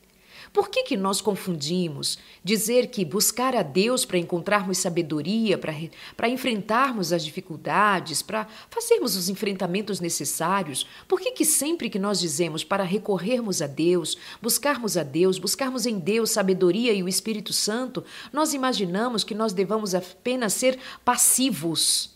Por 0.55 0.69
que, 0.69 0.85
que 0.85 0.97
nós 0.97 1.21
confundimos 1.21 2.17
dizer 2.45 2.87
que 2.87 3.05
buscar 3.05 3.57
a 3.57 3.63
Deus 3.65 4.05
para 4.05 4.19
encontrarmos 4.19 4.79
sabedoria, 4.79 5.59
para 5.59 6.29
enfrentarmos 6.29 7.13
as 7.13 7.25
dificuldades, 7.25 8.23
para 8.23 8.47
fazermos 8.71 9.17
os 9.17 9.29
enfrentamentos 9.29 9.99
necessários? 9.99 10.87
Por 11.09 11.21
que, 11.21 11.33
que 11.33 11.45
sempre 11.45 11.91
que 11.91 11.99
nós 11.99 12.21
dizemos 12.21 12.63
para 12.63 12.85
recorrermos 12.85 13.61
a 13.61 13.67
Deus, 13.67 14.17
buscarmos 14.41 14.97
a 14.97 15.03
Deus, 15.03 15.41
buscarmos 15.41 15.87
em 15.87 15.99
Deus 15.99 16.31
sabedoria 16.31 16.93
e 16.93 17.03
o 17.03 17.09
Espírito 17.09 17.53
Santo, 17.53 18.05
nós 18.33 18.55
imaginamos 18.55 19.25
que 19.25 19.35
nós 19.35 19.53
devamos 19.53 19.93
apenas 19.93 20.53
ser 20.53 20.79
passivos? 21.05 22.15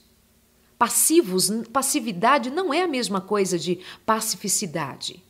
Passivos, 0.79 1.51
passividade 1.73 2.51
não 2.51 2.73
é 2.73 2.83
a 2.83 2.89
mesma 2.89 3.21
coisa 3.21 3.59
de 3.59 3.81
pacificidade. 4.07 5.27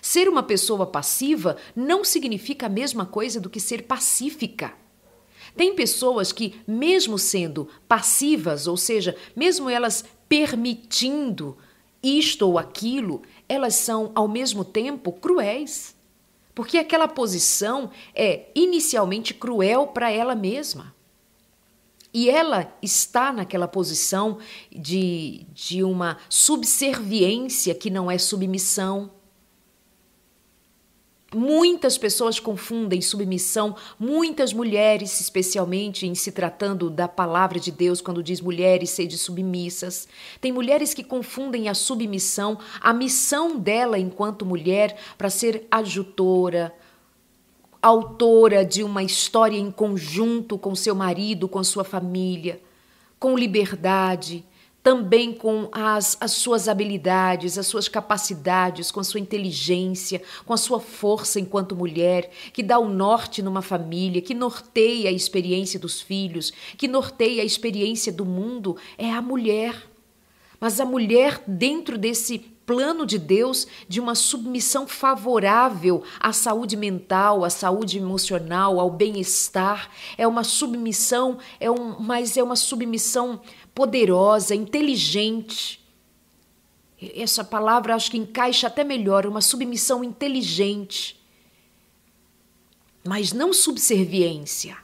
Ser 0.00 0.28
uma 0.28 0.42
pessoa 0.42 0.86
passiva 0.86 1.56
não 1.74 2.04
significa 2.04 2.66
a 2.66 2.70
mesma 2.70 3.04
coisa 3.04 3.40
do 3.40 3.50
que 3.50 3.60
ser 3.60 3.82
pacífica. 3.82 4.72
Tem 5.56 5.74
pessoas 5.74 6.32
que, 6.32 6.60
mesmo 6.66 7.18
sendo 7.18 7.68
passivas, 7.88 8.66
ou 8.66 8.76
seja, 8.76 9.16
mesmo 9.34 9.68
elas 9.68 10.04
permitindo 10.28 11.56
isto 12.02 12.46
ou 12.46 12.58
aquilo, 12.58 13.22
elas 13.48 13.74
são 13.74 14.12
ao 14.14 14.28
mesmo 14.28 14.64
tempo 14.64 15.12
cruéis. 15.12 15.94
Porque 16.54 16.78
aquela 16.78 17.08
posição 17.08 17.90
é 18.14 18.48
inicialmente 18.54 19.34
cruel 19.34 19.88
para 19.88 20.10
ela 20.10 20.34
mesma. 20.34 20.94
E 22.12 22.28
ela 22.28 22.76
está 22.82 23.32
naquela 23.32 23.68
posição 23.68 24.38
de, 24.70 25.46
de 25.52 25.84
uma 25.84 26.18
subserviência 26.28 27.74
que 27.74 27.88
não 27.88 28.10
é 28.10 28.18
submissão. 28.18 29.10
Muitas 31.32 31.96
pessoas 31.96 32.40
confundem 32.40 33.00
submissão, 33.00 33.76
muitas 33.96 34.52
mulheres, 34.52 35.20
especialmente 35.20 36.04
em 36.04 36.12
se 36.12 36.32
tratando 36.32 36.90
da 36.90 37.06
palavra 37.06 37.60
de 37.60 37.70
Deus, 37.70 38.00
quando 38.00 38.20
diz 38.20 38.40
mulheres 38.40 38.90
sede 38.90 39.16
submissas. 39.16 40.08
Tem 40.40 40.50
mulheres 40.50 40.92
que 40.92 41.04
confundem 41.04 41.68
a 41.68 41.74
submissão, 41.74 42.58
a 42.80 42.92
missão 42.92 43.56
dela 43.56 43.96
enquanto 43.96 44.44
mulher, 44.44 44.96
para 45.16 45.30
ser 45.30 45.68
ajutora, 45.70 46.74
autora 47.80 48.64
de 48.64 48.82
uma 48.82 49.04
história 49.04 49.56
em 49.56 49.70
conjunto 49.70 50.58
com 50.58 50.74
seu 50.74 50.96
marido, 50.96 51.48
com 51.48 51.62
sua 51.62 51.84
família, 51.84 52.60
com 53.20 53.38
liberdade, 53.38 54.44
também 54.82 55.32
com 55.32 55.68
as, 55.72 56.16
as 56.20 56.32
suas 56.32 56.68
habilidades, 56.68 57.58
as 57.58 57.66
suas 57.66 57.88
capacidades, 57.88 58.90
com 58.90 59.00
a 59.00 59.04
sua 59.04 59.20
inteligência, 59.20 60.22
com 60.46 60.54
a 60.54 60.56
sua 60.56 60.80
força 60.80 61.38
enquanto 61.38 61.76
mulher, 61.76 62.30
que 62.52 62.62
dá 62.62 62.78
o 62.78 62.88
norte 62.88 63.42
numa 63.42 63.62
família, 63.62 64.22
que 64.22 64.34
norteia 64.34 65.10
a 65.10 65.12
experiência 65.12 65.78
dos 65.78 66.00
filhos, 66.00 66.52
que 66.78 66.88
norteia 66.88 67.42
a 67.42 67.46
experiência 67.46 68.12
do 68.12 68.24
mundo, 68.24 68.76
é 68.96 69.10
a 69.10 69.20
mulher. 69.20 69.74
Mas 70.58 70.80
a 70.80 70.84
mulher, 70.84 71.42
dentro 71.46 71.98
desse 71.98 72.38
plano 72.70 73.04
de 73.04 73.18
Deus 73.18 73.66
de 73.88 73.98
uma 73.98 74.14
submissão 74.14 74.86
favorável 74.86 76.04
à 76.20 76.32
saúde 76.32 76.76
mental, 76.76 77.44
à 77.44 77.50
saúde 77.50 77.98
emocional, 77.98 78.78
ao 78.78 78.88
bem-estar. 78.88 79.90
É 80.16 80.24
uma 80.24 80.44
submissão, 80.44 81.36
é 81.58 81.68
um, 81.68 81.98
mas 81.98 82.36
é 82.36 82.42
uma 82.44 82.54
submissão 82.54 83.40
poderosa, 83.74 84.54
inteligente. 84.54 85.84
Essa 87.02 87.42
palavra 87.42 87.92
acho 87.92 88.12
que 88.12 88.18
encaixa 88.18 88.68
até 88.68 88.84
melhor, 88.84 89.26
uma 89.26 89.40
submissão 89.40 90.04
inteligente. 90.04 91.20
Mas 93.04 93.32
não 93.32 93.52
subserviência. 93.52 94.78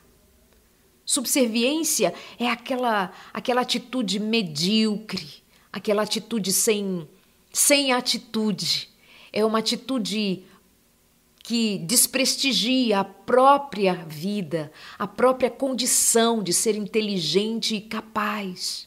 Subserviência 1.04 2.12
é 2.36 2.48
aquela 2.48 3.12
aquela 3.32 3.60
atitude 3.60 4.18
medíocre, 4.18 5.44
aquela 5.72 6.02
atitude 6.02 6.52
sem 6.52 7.08
sem 7.56 7.90
atitude. 7.90 8.90
É 9.32 9.42
uma 9.42 9.60
atitude 9.60 10.44
que 11.42 11.78
desprestigia 11.78 13.00
a 13.00 13.04
própria 13.04 13.94
vida, 13.94 14.70
a 14.98 15.06
própria 15.06 15.48
condição 15.48 16.42
de 16.42 16.52
ser 16.52 16.76
inteligente 16.76 17.76
e 17.76 17.80
capaz. 17.80 18.86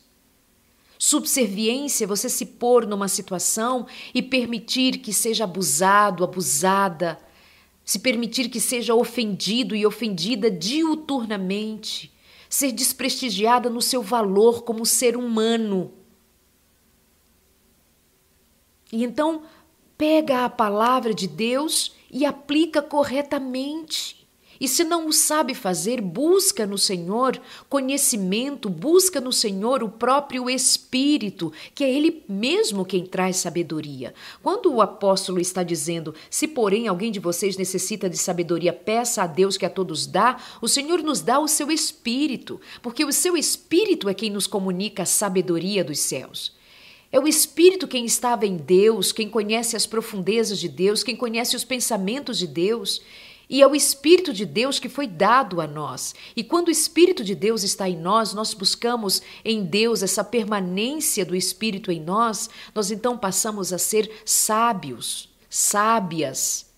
Subserviência 0.99 2.03
é 2.03 2.07
você 2.07 2.29
se 2.29 2.45
pôr 2.45 2.85
numa 2.85 3.07
situação 3.07 3.87
e 4.13 4.21
permitir 4.21 4.99
que 4.99 5.11
seja 5.11 5.45
abusado, 5.45 6.23
abusada, 6.23 7.19
se 7.83 7.97
permitir 7.97 8.49
que 8.49 8.59
seja 8.59 8.93
ofendido 8.93 9.75
e 9.75 9.83
ofendida 9.83 10.51
diuturnamente, 10.51 12.13
ser 12.47 12.71
desprestigiada 12.71 13.67
no 13.67 13.81
seu 13.81 14.03
valor 14.03 14.61
como 14.61 14.85
ser 14.85 15.17
humano 15.17 15.91
e 18.91 19.03
então 19.03 19.43
pega 19.97 20.45
a 20.45 20.49
palavra 20.49 21.13
de 21.13 21.27
Deus 21.27 21.93
e 22.11 22.25
aplica 22.25 22.81
corretamente. 22.81 24.19
E 24.59 24.67
se 24.67 24.83
não 24.83 25.07
o 25.07 25.13
sabe 25.13 25.53
fazer, 25.53 26.01
busca 26.01 26.67
no 26.67 26.77
Senhor 26.77 27.39
conhecimento, 27.69 28.69
busca 28.69 29.21
no 29.21 29.31
Senhor 29.31 29.81
o 29.81 29.87
próprio 29.87 30.49
Espírito, 30.49 31.53
que 31.73 31.83
é 31.83 31.89
Ele 31.89 32.23
mesmo 32.27 32.83
quem 32.83 33.05
traz 33.05 33.37
sabedoria. 33.37 34.13
Quando 34.43 34.73
o 34.73 34.81
apóstolo 34.81 35.39
está 35.39 35.63
dizendo: 35.63 36.13
Se 36.29 36.45
porém 36.45 36.89
alguém 36.89 37.09
de 37.09 37.21
vocês 37.21 37.55
necessita 37.55 38.09
de 38.09 38.17
sabedoria, 38.17 38.73
peça 38.73 39.23
a 39.23 39.27
Deus 39.27 39.55
que 39.55 39.65
a 39.65 39.69
todos 39.69 40.05
dá, 40.05 40.37
o 40.61 40.67
Senhor 40.67 41.01
nos 41.01 41.21
dá 41.21 41.39
o 41.39 41.47
seu 41.47 41.71
Espírito, 41.71 42.59
porque 42.81 43.05
o 43.05 43.13
seu 43.13 43.37
Espírito 43.37 44.09
é 44.09 44.13
quem 44.13 44.29
nos 44.29 44.45
comunica 44.45 45.03
a 45.03 45.05
sabedoria 45.05 45.85
dos 45.85 45.99
céus. 45.99 46.58
É 47.11 47.19
o 47.19 47.27
Espírito 47.27 47.87
quem 47.87 48.05
estava 48.05 48.45
em 48.45 48.55
Deus, 48.55 49.11
quem 49.11 49.27
conhece 49.27 49.75
as 49.75 49.87
profundezas 49.87 50.59
de 50.59 50.69
Deus, 50.69 51.03
quem 51.03 51.15
conhece 51.15 51.55
os 51.55 51.63
pensamentos 51.63 52.37
de 52.37 52.45
Deus. 52.45 53.01
E 53.49 53.63
é 53.63 53.67
o 53.67 53.75
Espírito 53.75 54.31
de 54.31 54.45
Deus 54.45 54.79
que 54.79 54.87
foi 54.87 55.07
dado 55.07 55.59
a 55.59 55.65
nós. 55.65 56.13
E 56.35 56.43
quando 56.43 56.67
o 56.67 56.71
Espírito 56.71 57.23
de 57.23 57.33
Deus 57.33 57.63
está 57.63 57.89
em 57.89 57.97
nós, 57.97 58.31
nós 58.31 58.53
buscamos 58.53 59.23
em 59.43 59.63
Deus 59.63 60.03
essa 60.03 60.23
permanência 60.23 61.25
do 61.25 61.35
Espírito 61.35 61.91
em 61.91 61.99
nós, 61.99 62.47
nós 62.75 62.91
então 62.91 63.17
passamos 63.17 63.73
a 63.73 63.79
ser 63.79 64.21
sábios, 64.23 65.29
sábias 65.49 66.68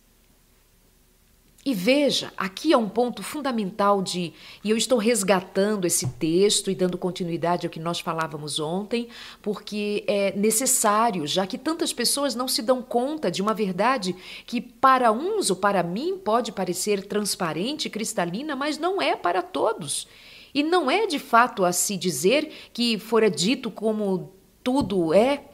e 1.64 1.76
veja, 1.76 2.34
aqui 2.36 2.74
é 2.74 2.78
um 2.78 2.90
ponto 2.90 3.22
fundamental 3.22 4.02
de, 4.02 4.34
e 4.64 4.70
eu 4.72 4.76
estou 4.76 4.98
resgatando 4.98 5.86
esse 5.86 6.08
texto 6.08 6.72
e 6.72 6.76
dando 6.76 6.98
continuidade 6.98 7.68
ao 7.68 7.72
que 7.72 7.80
nós 7.80 8.00
falávamos 8.00 8.60
ontem, 8.60 9.08
porque 9.44 10.04
é 10.08 10.36
necessário, 10.36 11.28
já 11.28 11.46
que 11.46 11.60
tantas 11.60 11.94
pessoas 11.94 12.34
não 12.34 12.48
se 12.48 12.64
dão 12.64 12.82
conta 12.82 13.30
de 13.30 13.44
uma 13.44 13.54
verdade 13.54 14.16
que 14.48 14.60
para 14.60 15.12
uns 15.12 15.52
ou 15.52 15.56
para 15.56 15.84
mim 15.84 16.18
pode 16.18 16.52
parecer 16.52 17.06
transparente, 17.06 17.92
cristalina, 17.92 18.56
mas 18.56 18.80
não 18.80 19.00
é 19.00 19.16
para 19.16 19.44
todos. 19.44 20.08
E 20.56 20.64
não 20.64 20.90
é 20.90 21.06
de 21.06 21.20
fato 21.20 21.64
a 21.64 21.72
se 21.72 21.96
dizer 21.96 22.52
que 22.74 22.98
fora 22.98 23.30
dito 23.30 23.70
como 23.70 24.34
tudo 24.64 25.14
é. 25.14 25.46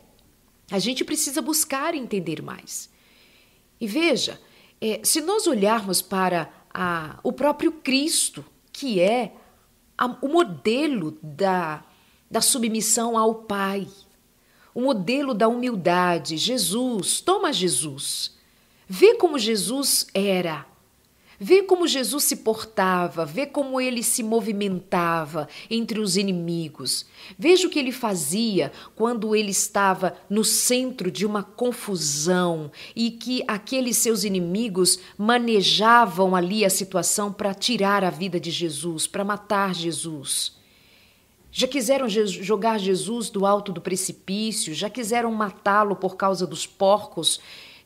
A 0.72 0.80
gente 0.80 1.04
precisa 1.04 1.42
buscar 1.42 1.94
entender 1.94 2.42
mais. 2.42 2.90
E 3.80 3.86
veja, 3.86 4.40
é, 4.80 5.02
se 5.04 5.22
nós 5.22 5.48
olharmos 5.48 6.02
para 6.02 6.50
a, 6.74 7.20
o 7.24 7.32
próprio 7.32 7.72
Cristo, 7.72 8.46
que 8.72 9.00
é 9.00 9.34
a, 9.98 10.06
o 10.22 10.28
modelo 10.28 11.18
da, 11.22 11.84
da 12.30 12.42
submissão 12.42 13.18
ao 13.18 13.36
Pai, 13.36 13.88
o 14.74 14.82
modelo 14.82 15.34
da 15.34 15.48
humildade, 15.48 16.38
Jesus, 16.38 17.20
toma 17.20 17.52
Jesus. 17.52 18.36
Vê 18.88 19.16
como 19.16 19.40
Jesus 19.40 20.06
era 20.14 20.66
Vê 21.40 21.62
como 21.62 21.88
Jesus 21.88 22.24
se 22.24 22.38
portava, 22.38 23.24
vê 23.24 23.46
como 23.46 23.80
ele 23.80 24.02
se 24.02 24.24
movimentava 24.24 25.48
entre 25.70 26.00
os 26.00 26.18
inimigos. 26.18 27.06
Veja 27.38 27.68
o 27.68 27.70
que 27.70 27.78
ele 27.78 27.92
fazia 27.92 28.72
quando 28.96 29.36
ele 29.36 29.52
estava 29.52 30.16
no 30.28 30.44
centro 30.44 31.12
de 31.12 31.28
uma 31.28 31.44
confusão 31.44 32.72
e 32.96 33.12
que 33.12 33.44
aqueles 33.48 33.98
seus 33.98 34.24
inimigos 34.24 34.98
manejavam 35.16 36.36
ali 36.36 36.66
a 36.66 36.72
situação 36.72 37.32
para 37.32 37.54
tirar 37.54 38.04
a 38.04 38.10
vida 38.10 38.40
de 38.40 38.50
Jesus, 38.50 39.06
para 39.06 39.24
matar 39.24 39.76
Jesus. 39.76 40.58
Já 41.52 41.68
quiseram 41.68 42.10
jogar 42.10 42.80
Jesus 42.80 43.30
do 43.30 43.46
alto 43.46 43.72
do 43.72 43.82
precipício, 43.82 44.74
já 44.74 44.90
quiseram 44.90 45.32
matá-lo 45.32 45.96
por 45.96 46.16
causa 46.16 46.48
dos 46.48 46.66
porcos 46.66 47.40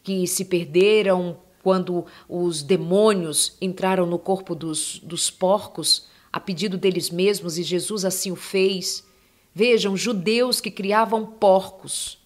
que 0.03 0.25
se 0.25 0.45
perderam 0.45 1.37
quando 1.61 2.05
os 2.27 2.63
demônios 2.63 3.55
entraram 3.61 4.05
no 4.05 4.17
corpo 4.17 4.55
dos, 4.55 4.99
dos 5.03 5.29
porcos, 5.29 6.07
a 6.31 6.39
pedido 6.39 6.77
deles 6.77 7.09
mesmos, 7.09 7.57
e 7.57 7.63
Jesus 7.63 8.05
assim 8.05 8.31
o 8.31 8.35
fez. 8.35 9.05
Vejam, 9.53 9.97
judeus 9.97 10.61
que 10.61 10.71
criavam 10.71 11.25
porcos. 11.25 12.17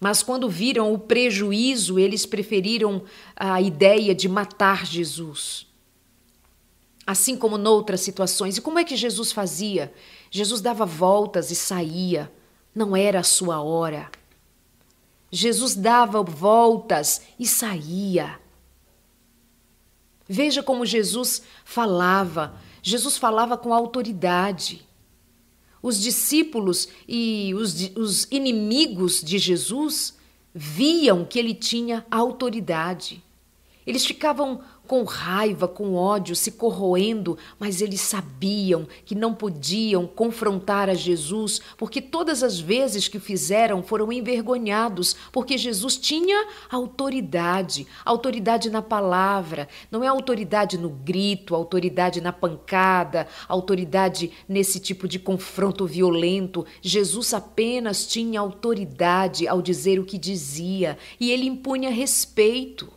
Mas 0.00 0.22
quando 0.22 0.48
viram 0.48 0.92
o 0.92 0.98
prejuízo, 0.98 1.98
eles 1.98 2.26
preferiram 2.26 3.04
a 3.36 3.60
ideia 3.60 4.14
de 4.14 4.28
matar 4.28 4.84
Jesus. 4.84 5.66
Assim 7.06 7.36
como 7.36 7.56
noutras 7.56 8.00
situações. 8.00 8.56
E 8.56 8.60
como 8.60 8.78
é 8.78 8.84
que 8.84 8.96
Jesus 8.96 9.30
fazia? 9.30 9.92
Jesus 10.30 10.60
dava 10.60 10.84
voltas 10.84 11.50
e 11.52 11.54
saía. 11.54 12.32
Não 12.74 12.96
era 12.96 13.20
a 13.20 13.24
sua 13.24 13.60
hora. 13.60 14.10
Jesus 15.34 15.74
dava 15.74 16.22
voltas 16.22 17.22
e 17.38 17.46
saía. 17.46 18.38
Veja 20.28 20.62
como 20.62 20.84
Jesus 20.84 21.42
falava. 21.64 22.60
Jesus 22.82 23.16
falava 23.16 23.56
com 23.56 23.72
autoridade. 23.72 24.86
Os 25.82 25.98
discípulos 25.98 26.86
e 27.08 27.54
os, 27.54 27.74
os 27.96 28.28
inimigos 28.30 29.22
de 29.22 29.38
Jesus 29.38 30.16
viam 30.54 31.24
que 31.24 31.38
ele 31.38 31.54
tinha 31.54 32.06
autoridade. 32.10 33.24
Eles 33.86 34.04
ficavam 34.04 34.62
com 34.92 35.04
raiva, 35.04 35.66
com 35.66 35.94
ódio, 35.94 36.36
se 36.36 36.50
corroendo, 36.50 37.38
mas 37.58 37.80
eles 37.80 38.02
sabiam 38.02 38.86
que 39.06 39.14
não 39.14 39.32
podiam 39.32 40.06
confrontar 40.06 40.90
a 40.90 40.92
Jesus, 40.92 41.62
porque 41.78 42.02
todas 42.02 42.42
as 42.42 42.60
vezes 42.60 43.08
que 43.08 43.18
fizeram 43.18 43.82
foram 43.82 44.12
envergonhados, 44.12 45.16
porque 45.32 45.56
Jesus 45.56 45.96
tinha 45.96 46.46
autoridade, 46.70 47.86
autoridade 48.04 48.68
na 48.68 48.82
palavra, 48.82 49.66
não 49.90 50.04
é 50.04 50.08
autoridade 50.08 50.76
no 50.76 50.90
grito, 50.90 51.54
autoridade 51.54 52.20
na 52.20 52.30
pancada, 52.30 53.26
autoridade 53.48 54.30
nesse 54.46 54.78
tipo 54.78 55.08
de 55.08 55.18
confronto 55.18 55.86
violento. 55.86 56.66
Jesus 56.82 57.32
apenas 57.32 58.06
tinha 58.06 58.38
autoridade 58.40 59.48
ao 59.48 59.62
dizer 59.62 59.98
o 59.98 60.04
que 60.04 60.18
dizia 60.18 60.98
e 61.18 61.30
ele 61.30 61.46
impunha 61.46 61.88
respeito. 61.88 62.92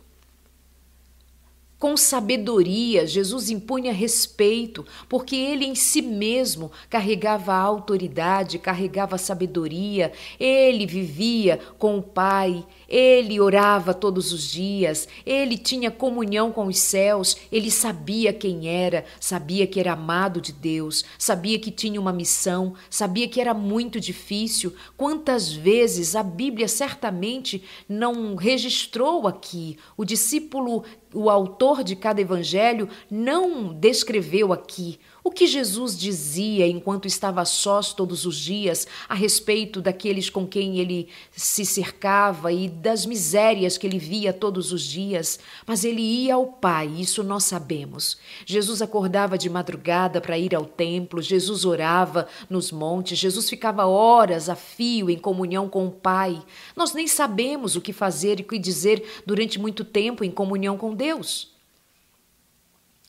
Com 1.86 1.96
sabedoria, 1.96 3.06
Jesus 3.06 3.48
impunha 3.48 3.92
respeito, 3.92 4.84
porque 5.08 5.36
ele 5.36 5.64
em 5.64 5.76
si 5.76 6.02
mesmo 6.02 6.72
carregava 6.90 7.52
a 7.52 7.60
autoridade, 7.60 8.58
carregava 8.58 9.14
a 9.14 9.18
sabedoria, 9.18 10.10
ele 10.40 10.84
vivia 10.84 11.60
com 11.78 11.96
o 11.96 12.02
Pai, 12.02 12.66
ele 12.88 13.40
orava 13.40 13.92
todos 13.92 14.32
os 14.32 14.50
dias, 14.50 15.08
ele 15.24 15.58
tinha 15.58 15.90
comunhão 15.90 16.52
com 16.52 16.66
os 16.66 16.78
céus, 16.78 17.36
ele 17.50 17.70
sabia 17.70 18.32
quem 18.32 18.68
era, 18.68 19.04
sabia 19.20 19.66
que 19.66 19.80
era 19.80 19.92
amado 19.92 20.40
de 20.40 20.52
Deus, 20.52 21.04
sabia 21.18 21.58
que 21.58 21.70
tinha 21.70 22.00
uma 22.00 22.12
missão, 22.12 22.74
sabia 22.88 23.28
que 23.28 23.40
era 23.40 23.54
muito 23.54 24.00
difícil. 24.00 24.74
Quantas 24.96 25.52
vezes 25.52 26.14
a 26.14 26.22
Bíblia 26.22 26.68
certamente 26.68 27.62
não 27.88 28.36
registrou 28.36 29.26
aqui, 29.26 29.76
o 29.96 30.04
discípulo, 30.04 30.84
o 31.12 31.30
autor 31.30 31.82
de 31.82 31.96
cada 31.96 32.20
evangelho, 32.20 32.88
não 33.10 33.72
descreveu 33.72 34.52
aqui 34.52 34.98
o 35.26 35.30
que 35.32 35.44
Jesus 35.44 35.98
dizia 35.98 36.68
enquanto 36.68 37.08
estava 37.08 37.44
sós 37.44 37.92
todos 37.92 38.24
os 38.24 38.36
dias 38.36 38.86
a 39.08 39.14
respeito 39.14 39.82
daqueles 39.82 40.30
com 40.30 40.46
quem 40.46 40.78
ele 40.78 41.08
se 41.32 41.66
cercava 41.66 42.52
e 42.52 42.68
das 42.76 43.06
misérias 43.06 43.78
que 43.78 43.86
ele 43.86 43.98
via 43.98 44.32
todos 44.32 44.72
os 44.72 44.82
dias, 44.82 45.38
mas 45.66 45.84
ele 45.84 46.02
ia 46.02 46.34
ao 46.34 46.46
Pai, 46.46 46.86
isso 46.86 47.22
nós 47.22 47.44
sabemos. 47.44 48.18
Jesus 48.44 48.82
acordava 48.82 49.38
de 49.38 49.48
madrugada 49.48 50.20
para 50.20 50.38
ir 50.38 50.54
ao 50.54 50.64
templo, 50.64 51.22
Jesus 51.22 51.64
orava 51.64 52.28
nos 52.48 52.70
montes, 52.70 53.18
Jesus 53.18 53.48
ficava 53.48 53.86
horas 53.86 54.48
a 54.48 54.54
fio 54.54 55.08
em 55.08 55.18
comunhão 55.18 55.68
com 55.68 55.86
o 55.86 55.90
Pai. 55.90 56.42
Nós 56.74 56.92
nem 56.92 57.06
sabemos 57.06 57.76
o 57.76 57.80
que 57.80 57.92
fazer 57.92 58.38
e 58.38 58.42
o 58.42 58.46
que 58.46 58.58
dizer 58.58 59.22
durante 59.24 59.58
muito 59.58 59.84
tempo 59.84 60.22
em 60.22 60.30
comunhão 60.30 60.76
com 60.76 60.94
Deus. 60.94 61.54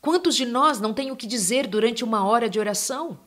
Quantos 0.02 0.36
de 0.36 0.46
nós 0.46 0.80
não 0.80 0.94
têm 0.94 1.12
o 1.12 1.16
que 1.16 1.28
dizer 1.28 1.68
durante 1.68 2.04
uma 2.04 2.26
hora 2.26 2.50
de 2.50 2.60
oração? 2.60 3.27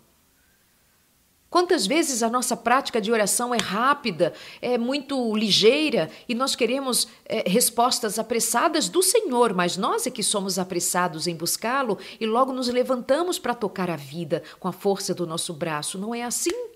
Quantas 1.51 1.85
vezes 1.85 2.23
a 2.23 2.31
nossa 2.31 2.57
prática 2.57 3.01
de 3.01 3.11
oração 3.11 3.53
é 3.53 3.59
rápida, 3.59 4.33
é 4.63 4.79
muito 4.79 5.37
ligeira 5.37 6.09
e 6.29 6.35
nós 6.35 6.55
queremos 6.55 7.09
é, 7.27 7.51
respostas 7.51 8.21
apressadas 8.21 8.89
do 8.89 9.03
Senhor, 9.03 9.53
mas 9.53 9.77
nós 9.77 10.07
é 10.07 10.11
que 10.11 10.23
somos 10.23 10.61
apressados 10.61 11.27
em 11.27 11.35
buscá-lo 11.35 11.99
e 12.21 12.25
logo 12.25 12.53
nos 12.53 12.69
levantamos 12.69 13.37
para 13.37 13.53
tocar 13.53 13.91
a 13.91 13.97
vida 13.97 14.45
com 14.61 14.69
a 14.69 14.73
força 14.73 15.13
do 15.13 15.27
nosso 15.27 15.53
braço. 15.53 15.99
Não 15.99 16.15
é 16.15 16.23
assim? 16.23 16.71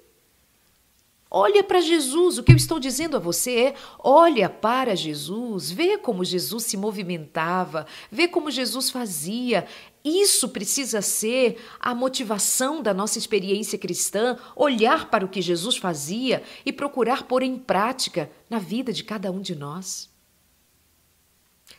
Olha 1.31 1.65
para 1.65 1.81
Jesus. 1.81 2.39
O 2.39 2.45
que 2.45 2.53
eu 2.53 2.57
estou 2.57 2.79
dizendo 2.79 3.17
a 3.17 3.21
você 3.21 3.57
é: 3.57 3.75
olha 3.99 4.49
para 4.49 4.95
Jesus, 4.95 5.69
vê 5.69 5.99
como 5.99 6.25
Jesus 6.25 6.63
se 6.63 6.77
movimentava, 6.77 7.87
vê 8.09 8.29
como 8.29 8.53
Jesus 8.53 8.89
fazia. 8.89 9.67
Isso 10.05 10.51
precisa 10.51 11.01
ser 11.01 11.59
a 11.81 11.95
motivação 11.95 12.83
da 12.83 12.93
nossa 12.93 13.19
experiência 13.19 13.79
cristã, 13.79 14.39
olhar 14.55 15.09
para 15.09 15.25
o 15.25 15.29
que 15.29 15.41
Jesus 15.41 15.79
fazia 15.79 16.43
e 16.67 16.71
procurar 16.71 17.23
pôr 17.23 17.43
em 17.43 17.59
prática 17.59 18.31
na 18.51 18.59
vida 18.59 18.93
de 18.93 19.03
cada 19.03 19.33
um 19.33 19.41
de 19.41 19.55
nós. 19.55 20.13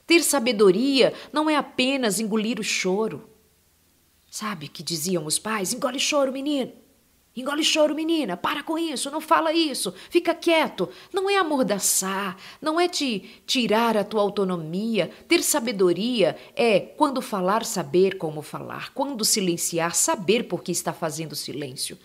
Ter 0.07 0.23
sabedoria 0.23 1.13
não 1.31 1.47
é 1.47 1.55
apenas 1.55 2.19
engolir 2.19 2.59
o 2.59 2.63
choro. 2.63 3.29
Sabe 4.29 4.67
que 4.67 4.81
diziam 4.81 5.25
os 5.25 5.37
pais: 5.37 5.71
engole 5.71 5.99
choro, 5.99 6.31
menino. 6.31 6.84
Engole 7.35 7.65
choro, 7.65 7.93
menina, 7.93 8.37
para 8.37 8.63
com 8.63 8.77
isso, 8.77 9.11
não 9.11 9.19
fala 9.19 9.51
isso, 9.51 9.93
fica 10.09 10.33
quieto. 10.33 10.87
Não 11.11 11.29
é 11.29 11.35
amordaçar, 11.35 12.37
não 12.61 12.79
é 12.79 12.87
te 12.87 13.41
tirar 13.45 13.97
a 13.97 14.05
tua 14.05 14.21
autonomia. 14.21 15.11
Ter 15.27 15.43
sabedoria 15.43 16.37
é, 16.55 16.79
quando 16.79 17.21
falar, 17.21 17.65
saber 17.65 18.17
como 18.17 18.41
falar, 18.41 18.93
quando 18.93 19.25
silenciar, 19.25 19.93
saber 19.93 20.43
por 20.43 20.63
que 20.63 20.71
está 20.71 20.93
fazendo 20.93 21.35
silêncio. 21.35 21.97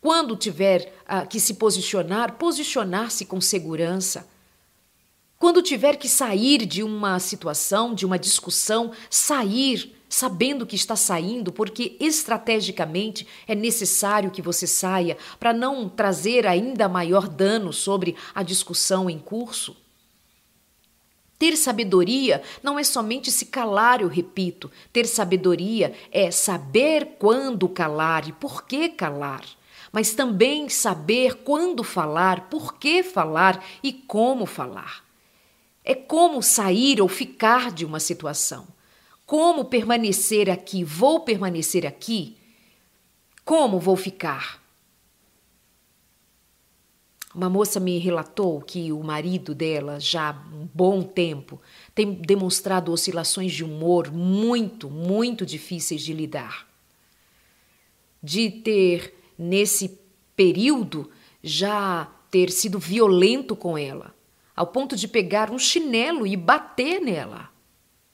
Quando 0.00 0.36
tiver 0.36 0.94
ah, 1.04 1.26
que 1.26 1.40
se 1.40 1.54
posicionar, 1.54 2.34
posicionar-se 2.34 3.24
com 3.24 3.40
segurança. 3.40 4.28
Quando 5.36 5.62
tiver 5.62 5.96
que 5.96 6.08
sair 6.08 6.64
de 6.64 6.82
uma 6.82 7.18
situação, 7.18 7.92
de 7.92 8.06
uma 8.06 8.18
discussão, 8.18 8.92
sair 9.10 9.99
sabendo 10.10 10.66
que 10.66 10.74
está 10.74 10.96
saindo, 10.96 11.52
porque 11.52 11.96
estrategicamente 12.00 13.26
é 13.46 13.54
necessário 13.54 14.32
que 14.32 14.42
você 14.42 14.66
saia 14.66 15.16
para 15.38 15.52
não 15.52 15.88
trazer 15.88 16.48
ainda 16.48 16.88
maior 16.88 17.28
dano 17.28 17.72
sobre 17.72 18.16
a 18.34 18.42
discussão 18.42 19.08
em 19.08 19.20
curso. 19.20 19.76
Ter 21.38 21.56
sabedoria 21.56 22.42
não 22.60 22.76
é 22.76 22.82
somente 22.82 23.30
se 23.30 23.46
calar, 23.46 24.02
eu 24.02 24.08
repito. 24.08 24.70
Ter 24.92 25.06
sabedoria 25.06 25.94
é 26.10 26.30
saber 26.30 27.16
quando 27.18 27.68
calar 27.68 28.28
e 28.28 28.32
por 28.32 28.64
que 28.66 28.88
calar, 28.90 29.44
mas 29.92 30.12
também 30.12 30.68
saber 30.68 31.36
quando 31.36 31.84
falar, 31.84 32.50
por 32.50 32.74
que 32.74 33.02
falar 33.04 33.64
e 33.82 33.92
como 33.92 34.44
falar. 34.44 35.04
É 35.84 35.94
como 35.94 36.42
sair 36.42 37.00
ou 37.00 37.08
ficar 37.08 37.70
de 37.70 37.86
uma 37.86 38.00
situação. 38.00 38.66
Como 39.30 39.66
permanecer 39.66 40.50
aqui? 40.50 40.82
Vou 40.82 41.20
permanecer 41.20 41.86
aqui? 41.86 42.36
Como 43.44 43.78
vou 43.78 43.94
ficar? 43.94 44.60
Uma 47.32 47.48
moça 47.48 47.78
me 47.78 47.96
relatou 47.98 48.60
que 48.60 48.90
o 48.90 49.00
marido 49.04 49.54
dela, 49.54 50.00
já 50.00 50.30
há 50.30 50.32
um 50.52 50.68
bom 50.74 51.00
tempo, 51.00 51.62
tem 51.94 52.12
demonstrado 52.12 52.90
oscilações 52.90 53.52
de 53.52 53.62
humor 53.62 54.10
muito, 54.10 54.90
muito 54.90 55.46
difíceis 55.46 56.02
de 56.02 56.12
lidar. 56.12 56.66
De 58.20 58.50
ter, 58.50 59.14
nesse 59.38 59.96
período, 60.34 61.08
já 61.40 62.10
ter 62.32 62.50
sido 62.50 62.80
violento 62.80 63.54
com 63.54 63.78
ela, 63.78 64.12
ao 64.56 64.66
ponto 64.66 64.96
de 64.96 65.06
pegar 65.06 65.52
um 65.52 65.58
chinelo 65.58 66.26
e 66.26 66.36
bater 66.36 67.00
nela. 67.00 67.49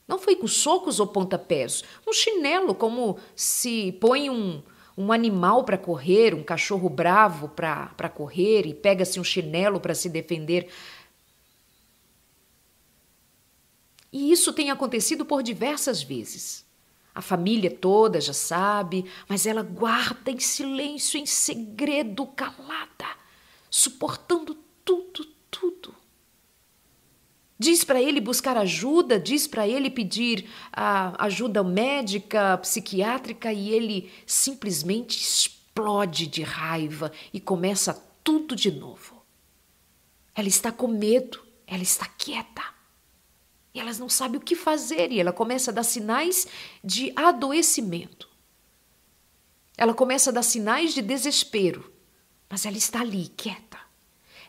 Não 0.06 0.18
foi 0.18 0.36
com 0.36 0.46
socos 0.46 1.00
ou 1.00 1.06
pontapés, 1.06 1.82
um 2.06 2.12
chinelo, 2.12 2.74
como 2.74 3.18
se 3.34 3.92
põe 4.00 4.30
um, 4.30 4.62
um 4.96 5.12
animal 5.12 5.64
para 5.64 5.76
correr, 5.76 6.32
um 6.32 6.44
cachorro 6.44 6.88
bravo 6.88 7.48
para 7.48 8.08
correr 8.08 8.66
e 8.66 8.74
pega-se 8.74 9.18
um 9.18 9.24
chinelo 9.24 9.80
para 9.80 9.94
se 9.94 10.08
defender. 10.08 10.68
E 14.12 14.30
isso 14.30 14.52
tem 14.52 14.70
acontecido 14.70 15.24
por 15.26 15.42
diversas 15.42 16.02
vezes. 16.02 16.64
A 17.14 17.20
família 17.20 17.70
toda 17.70 18.20
já 18.20 18.32
sabe, 18.32 19.04
mas 19.28 19.46
ela 19.46 19.62
guarda 19.62 20.30
em 20.30 20.38
silêncio, 20.38 21.18
em 21.18 21.26
segredo, 21.26 22.26
calada, 22.26 23.06
suportando 23.70 24.54
tudo, 24.84 25.24
tudo. 25.50 25.94
Diz 27.58 27.84
para 27.84 28.00
ele 28.00 28.20
buscar 28.20 28.56
ajuda, 28.58 29.18
diz 29.18 29.46
para 29.46 29.66
ele 29.66 29.88
pedir 29.88 30.48
a 30.70 31.24
ajuda 31.24 31.64
médica, 31.64 32.58
psiquiátrica 32.58 33.50
e 33.50 33.70
ele 33.70 34.12
simplesmente 34.26 35.18
explode 35.18 36.26
de 36.26 36.42
raiva 36.42 37.10
e 37.32 37.40
começa 37.40 37.94
tudo 38.22 38.54
de 38.54 38.70
novo. 38.70 39.16
ela 40.34 40.48
está 40.48 40.70
com 40.70 40.86
medo, 40.86 41.42
ela 41.66 41.82
está 41.82 42.04
quieta. 42.06 42.62
E 43.72 43.80
elas 43.80 43.98
não 43.98 44.08
sabem 44.08 44.38
o 44.38 44.42
que 44.42 44.54
fazer 44.54 45.10
e 45.12 45.20
ela 45.20 45.32
começa 45.32 45.70
a 45.70 45.74
dar 45.74 45.82
sinais 45.82 46.46
de 46.84 47.12
adoecimento. 47.16 48.28
Ela 49.76 49.94
começa 49.94 50.30
a 50.30 50.32
dar 50.32 50.42
sinais 50.42 50.94
de 50.94 51.02
desespero, 51.02 51.92
mas 52.48 52.64
ela 52.64 52.76
está 52.76 53.00
ali, 53.00 53.28
quieta. 53.28 53.65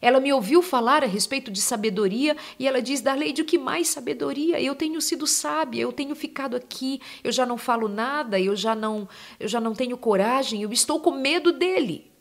Ela 0.02 0.20
me 0.20 0.32
ouviu 0.32 0.62
falar 0.62 1.04
a 1.04 1.08
respeito 1.08 1.52
de 1.52 1.62
sabedoria 1.62 2.36
e 2.60 2.68
ela 2.68 2.82
diz: 2.82 3.02
Darleide, 3.02 3.42
o 3.42 3.46
que 3.46 3.58
mais 3.58 3.88
sabedoria? 3.90 4.62
Eu 4.62 4.76
tenho 4.76 5.02
sido 5.02 5.26
sábia, 5.26 5.82
eu 5.82 5.92
tenho 5.92 6.16
ficado 6.16 6.56
aqui, 6.56 7.02
eu 7.24 7.32
já 7.32 7.46
não 7.46 7.58
falo 7.58 7.88
nada, 7.88 8.40
eu 8.40 8.56
já 8.56 8.76
não, 8.76 9.08
eu 9.40 9.48
já 9.48 9.60
não 9.60 9.74
tenho 9.74 9.98
coragem, 9.98 10.62
eu 10.62 10.72
estou 10.72 11.00
com 11.00 11.12
medo 11.12 11.52
dele. 11.52 12.12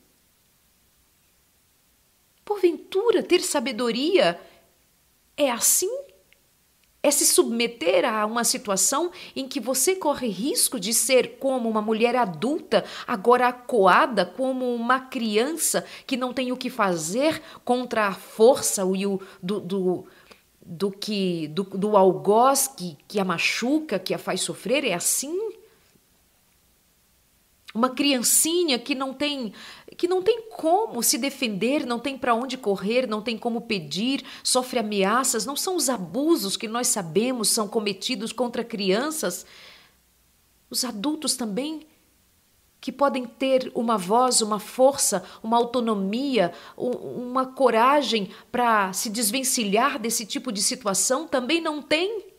Porventura, 2.44 3.22
ter 3.22 3.40
sabedoria 3.40 4.40
é 5.36 5.50
assim? 5.50 6.05
É 7.06 7.10
se 7.12 7.24
submeter 7.24 8.04
a 8.04 8.26
uma 8.26 8.42
situação 8.42 9.12
em 9.36 9.46
que 9.46 9.60
você 9.60 9.94
corre 9.94 10.26
risco 10.26 10.80
de 10.80 10.92
ser 10.92 11.36
como 11.38 11.70
uma 11.70 11.80
mulher 11.80 12.16
adulta, 12.16 12.84
agora 13.06 13.46
acuada, 13.46 14.26
como 14.26 14.74
uma 14.74 14.98
criança 14.98 15.86
que 16.04 16.16
não 16.16 16.32
tem 16.32 16.50
o 16.50 16.56
que 16.56 16.68
fazer 16.68 17.40
contra 17.64 18.08
a 18.08 18.12
força 18.12 18.82
e 18.92 19.06
o, 19.06 19.20
do, 19.40 19.60
do, 19.60 20.06
do, 20.60 20.90
que, 20.90 21.46
do, 21.46 21.62
do 21.62 21.96
algoz 21.96 22.66
que, 22.66 22.98
que 23.06 23.20
a 23.20 23.24
machuca, 23.24 24.00
que 24.00 24.12
a 24.12 24.18
faz 24.18 24.40
sofrer? 24.40 24.84
É 24.84 24.92
assim? 24.92 25.38
Uma 27.76 27.90
criancinha 27.90 28.78
que 28.78 28.94
não 28.94 29.12
tem 29.12 29.52
que 29.96 30.08
não 30.08 30.20
tem 30.20 30.42
como 30.50 31.02
se 31.02 31.16
defender, 31.16 31.86
não 31.86 31.98
tem 31.98 32.18
para 32.18 32.34
onde 32.34 32.58
correr, 32.58 33.06
não 33.06 33.22
tem 33.22 33.38
como 33.38 33.62
pedir, 33.62 34.24
sofre 34.42 34.80
ameaças, 34.80 35.46
não 35.46 35.56
são 35.56 35.76
os 35.76 35.88
abusos 35.88 36.56
que 36.56 36.68
nós 36.68 36.88
sabemos 36.88 37.48
são 37.48 37.68
cometidos 37.68 38.32
contra 38.32 38.64
crianças. 38.64 39.46
Os 40.68 40.84
adultos 40.84 41.36
também 41.36 41.86
que 42.80 42.92
podem 42.92 43.24
ter 43.26 43.70
uma 43.74 43.96
voz, 43.96 44.42
uma 44.42 44.58
força, 44.58 45.24
uma 45.42 45.56
autonomia, 45.56 46.52
uma 46.76 47.46
coragem 47.46 48.30
para 48.52 48.92
se 48.92 49.08
desvencilhar 49.08 49.98
desse 49.98 50.26
tipo 50.26 50.52
de 50.52 50.62
situação, 50.62 51.26
também 51.26 51.60
não 51.60 51.80
têm. 51.80 52.35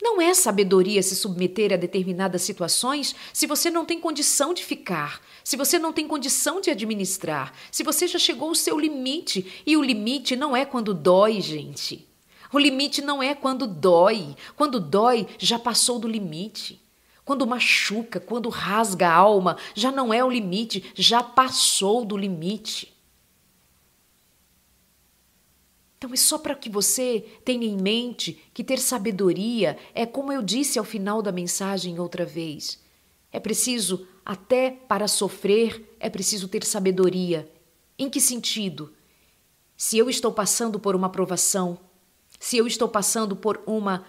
Não 0.00 0.20
é 0.20 0.32
sabedoria 0.32 1.02
se 1.02 1.16
submeter 1.16 1.72
a 1.72 1.76
determinadas 1.76 2.42
situações 2.42 3.16
se 3.32 3.46
você 3.46 3.68
não 3.68 3.84
tem 3.84 3.98
condição 4.00 4.54
de 4.54 4.64
ficar, 4.64 5.20
se 5.42 5.56
você 5.56 5.76
não 5.78 5.92
tem 5.92 6.06
condição 6.06 6.60
de 6.60 6.70
administrar, 6.70 7.52
se 7.70 7.82
você 7.82 8.06
já 8.06 8.18
chegou 8.18 8.48
ao 8.48 8.54
seu 8.54 8.78
limite. 8.78 9.62
E 9.66 9.76
o 9.76 9.82
limite 9.82 10.36
não 10.36 10.56
é 10.56 10.64
quando 10.64 10.94
dói, 10.94 11.40
gente. 11.40 12.06
O 12.52 12.58
limite 12.58 13.02
não 13.02 13.22
é 13.22 13.34
quando 13.34 13.66
dói. 13.66 14.36
Quando 14.56 14.78
dói, 14.78 15.26
já 15.38 15.58
passou 15.58 15.98
do 15.98 16.06
limite. 16.06 16.80
Quando 17.24 17.46
machuca, 17.46 18.20
quando 18.20 18.48
rasga 18.48 19.08
a 19.08 19.14
alma, 19.14 19.58
já 19.74 19.92
não 19.92 20.14
é 20.14 20.24
o 20.24 20.30
limite, 20.30 20.92
já 20.94 21.22
passou 21.22 22.04
do 22.04 22.16
limite. 22.16 22.97
Então 25.98 26.12
é 26.12 26.16
só 26.16 26.38
para 26.38 26.54
que 26.54 26.70
você 26.70 27.24
tenha 27.44 27.66
em 27.66 27.76
mente 27.76 28.40
que 28.54 28.62
ter 28.62 28.78
sabedoria 28.78 29.76
é 29.92 30.06
como 30.06 30.32
eu 30.32 30.40
disse 30.40 30.78
ao 30.78 30.84
final 30.84 31.20
da 31.20 31.32
mensagem 31.32 31.98
outra 31.98 32.24
vez. 32.24 32.80
É 33.32 33.40
preciso, 33.40 34.06
até 34.24 34.70
para 34.70 35.08
sofrer, 35.08 35.96
é 35.98 36.08
preciso 36.08 36.46
ter 36.46 36.64
sabedoria. 36.64 37.50
Em 37.98 38.08
que 38.08 38.20
sentido? 38.20 38.94
Se 39.76 39.98
eu 39.98 40.08
estou 40.08 40.32
passando 40.32 40.78
por 40.78 40.94
uma 40.94 41.10
provação, 41.10 41.78
se 42.38 42.56
eu 42.56 42.66
estou 42.66 42.88
passando 42.88 43.34
por 43.34 43.60
uma 43.66 44.06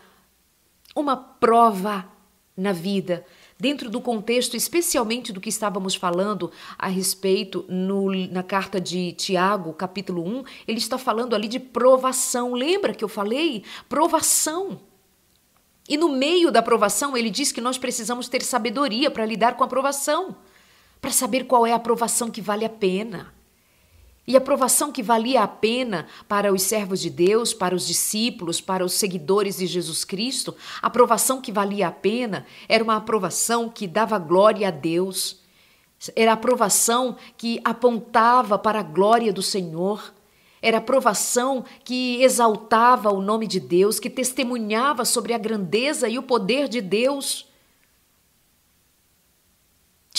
uma 0.95 1.15
prova 1.15 2.07
na 2.55 2.71
vida, 2.71 3.25
dentro 3.59 3.89
do 3.89 3.99
contexto 3.99 4.55
especialmente 4.55 5.33
do 5.33 5.41
que 5.41 5.49
estávamos 5.49 5.93
falando 5.93 6.51
a 6.77 6.87
respeito 6.87 7.65
no, 7.67 8.09
na 8.31 8.41
carta 8.41 8.79
de 8.79 9.11
Tiago, 9.11 9.73
capítulo 9.73 10.25
1, 10.25 10.43
ele 10.67 10.77
está 10.77 10.97
falando 10.97 11.35
ali 11.35 11.47
de 11.47 11.59
provação. 11.59 12.53
Lembra 12.53 12.93
que 12.93 13.03
eu 13.03 13.09
falei? 13.09 13.63
Provação. 13.89 14.79
E 15.89 15.97
no 15.97 16.09
meio 16.09 16.51
da 16.51 16.61
provação, 16.61 17.17
ele 17.17 17.29
diz 17.29 17.51
que 17.51 17.59
nós 17.59 17.77
precisamos 17.77 18.29
ter 18.29 18.43
sabedoria 18.43 19.11
para 19.11 19.25
lidar 19.25 19.57
com 19.57 19.63
a 19.63 19.67
provação, 19.67 20.37
para 21.01 21.11
saber 21.11 21.45
qual 21.45 21.65
é 21.65 21.73
a 21.73 21.79
provação 21.79 22.29
que 22.29 22.41
vale 22.41 22.63
a 22.63 22.69
pena. 22.69 23.33
E 24.29 24.37
a 24.37 24.41
provação 24.41 24.91
que 24.91 25.01
valia 25.01 25.41
a 25.41 25.47
pena 25.47 26.05
para 26.27 26.53
os 26.53 26.61
servos 26.61 26.99
de 26.99 27.09
Deus, 27.09 27.51
para 27.51 27.73
os 27.73 27.87
discípulos, 27.87 28.61
para 28.61 28.85
os 28.85 28.93
seguidores 28.93 29.57
de 29.57 29.65
Jesus 29.65 30.05
Cristo, 30.05 30.55
a 30.83 30.87
provação 30.87 31.41
que 31.41 31.51
valia 31.51 31.87
a 31.87 31.91
pena 31.91 32.45
era 32.67 32.83
uma 32.83 32.97
aprovação 32.97 33.67
que 33.67 33.87
dava 33.87 34.19
glória 34.19 34.67
a 34.67 34.71
Deus. 34.71 35.39
Era 36.15 36.29
a 36.29 36.33
aprovação 36.35 37.17
que 37.35 37.59
apontava 37.63 38.59
para 38.59 38.81
a 38.81 38.83
glória 38.83 39.33
do 39.33 39.41
Senhor. 39.41 40.13
Era 40.61 40.77
a 40.77 40.79
aprovação 40.79 41.65
que 41.83 42.21
exaltava 42.21 43.11
o 43.11 43.23
nome 43.23 43.47
de 43.47 43.59
Deus, 43.59 43.99
que 43.99 44.11
testemunhava 44.11 45.05
sobre 45.05 45.33
a 45.33 45.39
grandeza 45.39 46.07
e 46.07 46.19
o 46.19 46.23
poder 46.23 46.67
de 46.67 46.81
Deus. 46.81 47.48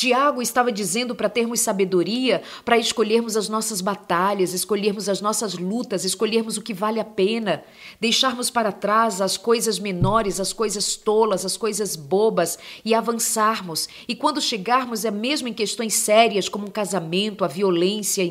Tiago 0.01 0.41
estava 0.41 0.73
dizendo 0.73 1.15
para 1.15 1.29
termos 1.29 1.61
sabedoria, 1.61 2.41
para 2.65 2.79
escolhermos 2.79 3.37
as 3.37 3.51
nossas 3.51 3.83
batalhas, 3.83 4.55
escolhermos 4.55 5.11
as 5.11 5.21
nossas 5.21 5.53
lutas, 5.59 6.07
escolhermos 6.07 6.57
o 6.57 6.63
que 6.63 6.73
vale 6.73 6.99
a 6.99 7.05
pena, 7.05 7.63
deixarmos 8.01 8.49
para 8.49 8.73
trás 8.73 9.21
as 9.21 9.37
coisas 9.37 9.79
menores, 9.79 10.41
as 10.41 10.55
coisas 10.55 10.97
tolas, 10.97 11.45
as 11.45 11.55
coisas 11.55 11.97
bobas 11.97 12.59
e 12.83 12.95
avançarmos. 12.95 13.91
E 14.09 14.15
quando 14.15 14.41
chegarmos, 14.41 15.05
é 15.05 15.11
mesmo 15.11 15.49
em 15.49 15.53
questões 15.53 15.93
sérias 15.93 16.49
como 16.49 16.67
um 16.67 16.71
casamento, 16.71 17.45
a 17.45 17.49
violência 17.49 18.25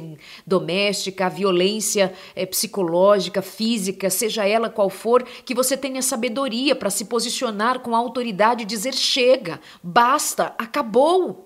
doméstica, 0.47 1.27
a 1.27 1.29
violência 1.29 2.11
é, 2.35 2.47
psicológica, 2.47 3.43
física, 3.43 4.09
seja 4.09 4.43
ela 4.43 4.71
qual 4.71 4.89
for, 4.89 5.23
que 5.45 5.53
você 5.53 5.77
tenha 5.77 6.01
sabedoria 6.01 6.75
para 6.75 6.89
se 6.89 7.05
posicionar 7.05 7.81
com 7.81 7.95
autoridade 7.95 8.63
e 8.63 8.65
dizer: 8.65 8.95
chega, 8.95 9.61
basta, 9.83 10.55
acabou. 10.57 11.45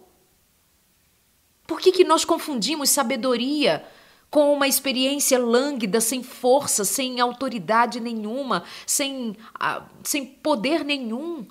Por 1.65 1.79
que, 1.79 1.91
que 1.91 2.03
nós 2.03 2.25
confundimos 2.25 2.89
sabedoria 2.89 3.85
com 4.29 4.51
uma 4.51 4.67
experiência 4.67 5.37
lânguida, 5.37 6.01
sem 6.01 6.23
força, 6.23 6.83
sem 6.83 7.19
autoridade 7.19 7.99
nenhuma, 7.99 8.63
sem, 8.85 9.35
ah, 9.53 9.87
sem 10.03 10.25
poder 10.25 10.83
nenhum, 10.83 11.47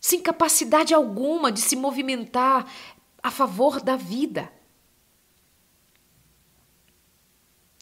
sem 0.00 0.20
capacidade 0.20 0.94
alguma 0.94 1.52
de 1.52 1.60
se 1.60 1.76
movimentar 1.76 2.66
a 3.22 3.30
favor 3.30 3.80
da 3.80 3.96
vida? 3.96 4.50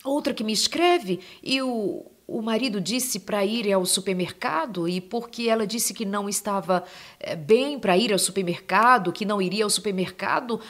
Outra 0.05 0.35
que 0.35 0.43
me 0.43 0.53
escreve 0.53 1.21
e 1.43 1.63
o, 1.63 2.11
o 2.27 2.43
marido 2.43 2.81
disse 2.81 3.21
para 3.21 3.45
ir 3.45 3.73
ao 3.73 3.87
supermercado 3.87 4.89
e 4.89 5.01
porque 5.01 5.49
ela 5.49 5.67
disse 5.67 5.95
que 5.95 6.05
não 6.05 6.29
estava 6.29 6.83
eh, 7.21 7.37
bem 7.37 7.79
para 7.79 7.97
ir 7.97 8.13
ao 8.13 8.19
supermercado, 8.19 9.13
que 9.13 9.25
não 9.25 9.41
iria 9.41 9.63
ao 9.63 9.71
supermercado, 9.71 10.61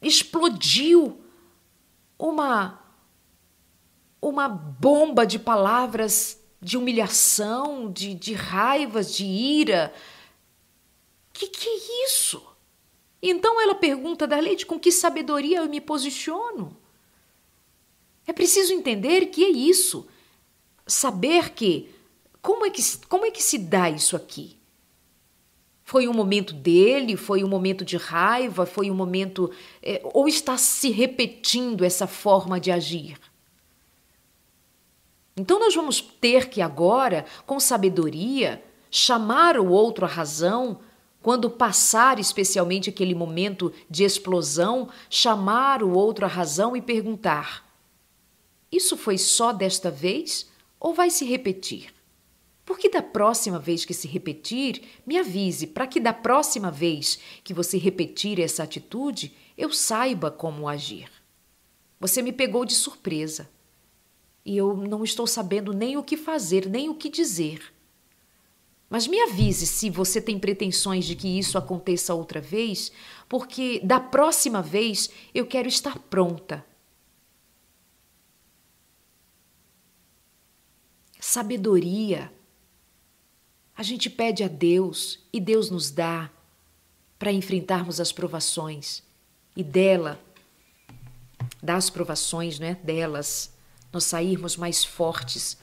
explodiu 0.00 1.20
uma 2.18 2.82
uma 4.20 4.48
bomba 4.48 5.24
de 5.24 5.38
palavras 5.38 6.38
de 6.60 6.76
humilhação, 6.76 7.90
de, 7.90 8.14
de 8.14 8.34
raivas, 8.34 9.14
de 9.14 9.24
ira. 9.24 9.94
Que 11.32 11.46
que 11.46 11.68
é 11.68 12.06
isso? 12.06 12.42
Então 13.22 13.60
ela 13.60 13.74
pergunta 13.74 14.26
da 14.26 14.38
Leite 14.38 14.66
com 14.66 14.78
que 14.78 14.90
sabedoria 14.90 15.58
eu 15.58 15.68
me 15.68 15.80
posiciono. 15.80 16.76
É 18.26 18.32
preciso 18.32 18.72
entender 18.72 19.26
que 19.26 19.44
é 19.44 19.48
isso. 19.48 20.06
Saber 20.86 21.50
que 21.50 21.88
como 22.42 22.64
é 22.66 22.70
que 22.70 22.82
como 23.08 23.24
é 23.24 23.30
que 23.30 23.42
se 23.42 23.58
dá 23.58 23.88
isso 23.88 24.16
aqui? 24.16 24.57
Foi 25.88 26.06
um 26.06 26.12
momento 26.12 26.52
dele, 26.52 27.16
foi 27.16 27.42
um 27.42 27.48
momento 27.48 27.82
de 27.82 27.96
raiva, 27.96 28.66
foi 28.66 28.90
um 28.90 28.94
momento. 28.94 29.50
É, 29.82 30.02
ou 30.12 30.28
está 30.28 30.58
se 30.58 30.90
repetindo 30.90 31.82
essa 31.82 32.06
forma 32.06 32.60
de 32.60 32.70
agir? 32.70 33.18
Então, 35.34 35.58
nós 35.58 35.74
vamos 35.74 36.02
ter 36.02 36.50
que 36.50 36.60
agora, 36.60 37.24
com 37.46 37.58
sabedoria, 37.58 38.62
chamar 38.90 39.58
o 39.58 39.70
outro 39.70 40.04
à 40.04 40.08
razão, 40.08 40.80
quando 41.22 41.48
passar 41.48 42.18
especialmente 42.18 42.90
aquele 42.90 43.14
momento 43.14 43.72
de 43.88 44.04
explosão, 44.04 44.90
chamar 45.08 45.82
o 45.82 45.94
outro 45.94 46.26
à 46.26 46.28
razão 46.28 46.76
e 46.76 46.82
perguntar: 46.82 47.66
Isso 48.70 48.94
foi 48.94 49.16
só 49.16 49.54
desta 49.54 49.90
vez 49.90 50.50
ou 50.78 50.92
vai 50.92 51.08
se 51.08 51.24
repetir? 51.24 51.97
Porque 52.68 52.90
da 52.90 53.00
próxima 53.00 53.58
vez 53.58 53.86
que 53.86 53.94
se 53.94 54.06
repetir, 54.06 54.82
me 55.06 55.16
avise, 55.16 55.66
para 55.66 55.86
que 55.86 55.98
da 55.98 56.12
próxima 56.12 56.70
vez 56.70 57.18
que 57.42 57.54
você 57.54 57.78
repetir 57.78 58.38
essa 58.38 58.62
atitude, 58.62 59.34
eu 59.56 59.72
saiba 59.72 60.30
como 60.30 60.68
agir. 60.68 61.08
Você 61.98 62.20
me 62.20 62.30
pegou 62.30 62.66
de 62.66 62.74
surpresa 62.74 63.48
e 64.44 64.54
eu 64.54 64.76
não 64.76 65.02
estou 65.02 65.26
sabendo 65.26 65.72
nem 65.72 65.96
o 65.96 66.02
que 66.02 66.14
fazer, 66.14 66.68
nem 66.68 66.90
o 66.90 66.94
que 66.94 67.08
dizer. 67.08 67.72
Mas 68.90 69.06
me 69.06 69.18
avise 69.18 69.66
se 69.66 69.88
você 69.88 70.20
tem 70.20 70.38
pretensões 70.38 71.06
de 71.06 71.16
que 71.16 71.38
isso 71.38 71.56
aconteça 71.56 72.12
outra 72.12 72.38
vez, 72.38 72.92
porque 73.30 73.80
da 73.82 73.98
próxima 73.98 74.60
vez 74.60 75.08
eu 75.34 75.46
quero 75.46 75.68
estar 75.68 75.98
pronta. 75.98 76.62
Sabedoria. 81.18 82.30
A 83.78 83.82
gente 83.84 84.10
pede 84.10 84.42
a 84.42 84.48
Deus 84.48 85.20
e 85.32 85.38
Deus 85.38 85.70
nos 85.70 85.92
dá 85.92 86.28
para 87.16 87.30
enfrentarmos 87.30 88.00
as 88.00 88.10
provações 88.10 89.04
e 89.54 89.62
dela, 89.62 90.20
das 91.62 91.88
provações, 91.88 92.58
né, 92.58 92.76
delas, 92.82 93.52
nós 93.92 94.02
sairmos 94.02 94.56
mais 94.56 94.84
fortes, 94.84 95.56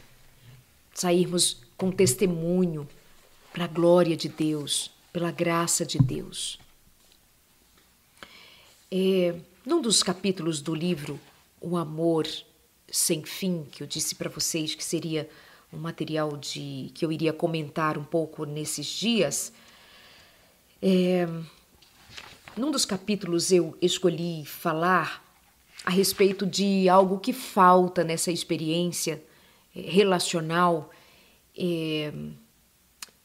sairmos 0.93 1.58
com 1.75 1.91
testemunho 1.91 2.88
para 3.51 3.65
a 3.65 3.67
glória 3.67 4.15
de 4.15 4.30
Deus, 4.30 4.89
pela 5.12 5.30
graça 5.30 5.86
de 5.86 5.97
Deus. 5.97 6.58
É, 8.89 9.36
num 9.65 9.82
dos 9.82 10.01
capítulos 10.01 10.62
do 10.62 10.73
livro 10.73 11.19
O 11.60 11.75
Amor 11.75 12.25
Sem 12.89 13.25
Fim, 13.25 13.65
que 13.69 13.84
eu 13.84 13.88
disse 13.88 14.15
para 14.15 14.30
vocês 14.30 14.73
que 14.73 14.86
seria 14.86 15.30
um 15.75 15.79
material 15.79 16.38
de 16.38 16.91
que 16.93 17.05
eu 17.05 17.11
iria 17.11 17.33
comentar 17.33 17.97
um 17.97 18.03
pouco 18.03 18.45
nesses 18.45 18.85
dias, 18.85 19.51
é, 20.81 21.27
num 22.55 22.71
dos 22.71 22.85
capítulos 22.85 23.51
eu 23.51 23.77
escolhi 23.81 24.45
falar 24.45 25.23
a 25.83 25.89
respeito 25.89 26.45
de 26.45 26.88
algo 26.88 27.19
que 27.19 27.33
falta 27.33 28.03
nessa 28.03 28.31
experiência 28.31 29.21
é, 29.75 29.81
relacional. 29.81 30.89
É, 31.57 32.11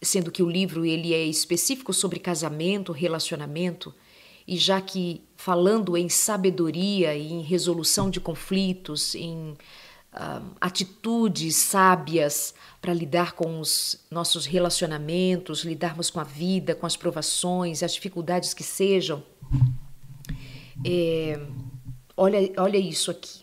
sendo 0.02 0.30
que 0.30 0.42
o 0.42 0.48
livro 0.48 0.84
ele 0.84 1.12
é 1.12 1.24
específico 1.24 1.92
sobre 1.92 2.18
casamento, 2.18 2.92
relacionamento, 2.92 3.94
e 4.46 4.56
já 4.56 4.80
que 4.80 5.22
falando 5.36 5.96
em 5.96 6.08
sabedoria 6.08 7.14
em 7.14 7.42
resolução 7.42 8.10
de 8.10 8.20
conflitos, 8.20 9.14
em 9.14 9.56
uh, 10.14 10.44
atitudes 10.60 11.56
sábias 11.56 12.54
para 12.80 12.94
lidar 12.94 13.32
com 13.32 13.60
os 13.60 14.00
nossos 14.10 14.46
relacionamentos, 14.46 15.64
lidarmos 15.64 16.10
com 16.10 16.20
a 16.20 16.24
vida, 16.24 16.74
com 16.74 16.86
as 16.86 16.96
provações, 16.96 17.82
as 17.82 17.94
dificuldades 17.94 18.54
que 18.54 18.62
sejam, 18.62 19.22
é, 20.84 21.40
olha, 22.16 22.52
olha 22.56 22.78
isso 22.78 23.10
aqui. 23.10 23.40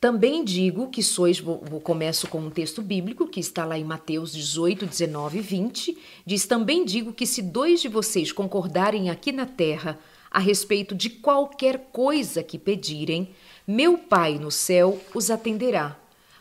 Também 0.00 0.44
digo 0.44 0.90
que 0.90 1.00
sois, 1.00 1.38
vou, 1.38 1.62
vou, 1.64 1.80
começo 1.80 2.26
com 2.26 2.40
um 2.40 2.50
texto 2.50 2.82
bíblico 2.82 3.28
que 3.28 3.38
está 3.38 3.64
lá 3.64 3.78
em 3.78 3.84
Mateus 3.84 4.32
18, 4.32 4.84
19 4.84 5.38
e 5.38 5.40
20, 5.40 5.98
diz: 6.26 6.44
Também 6.44 6.84
digo 6.84 7.12
que 7.12 7.24
se 7.24 7.40
dois 7.40 7.80
de 7.80 7.86
vocês 7.86 8.32
concordarem 8.32 9.10
aqui 9.10 9.30
na 9.30 9.46
terra 9.46 9.96
a 10.28 10.40
respeito 10.40 10.92
de 10.92 11.08
qualquer 11.08 11.90
coisa 11.92 12.42
que 12.42 12.58
pedirem, 12.58 13.32
meu 13.66 13.96
Pai 13.96 14.38
no 14.38 14.50
céu 14.50 15.00
os 15.14 15.30
atenderá. 15.30 15.98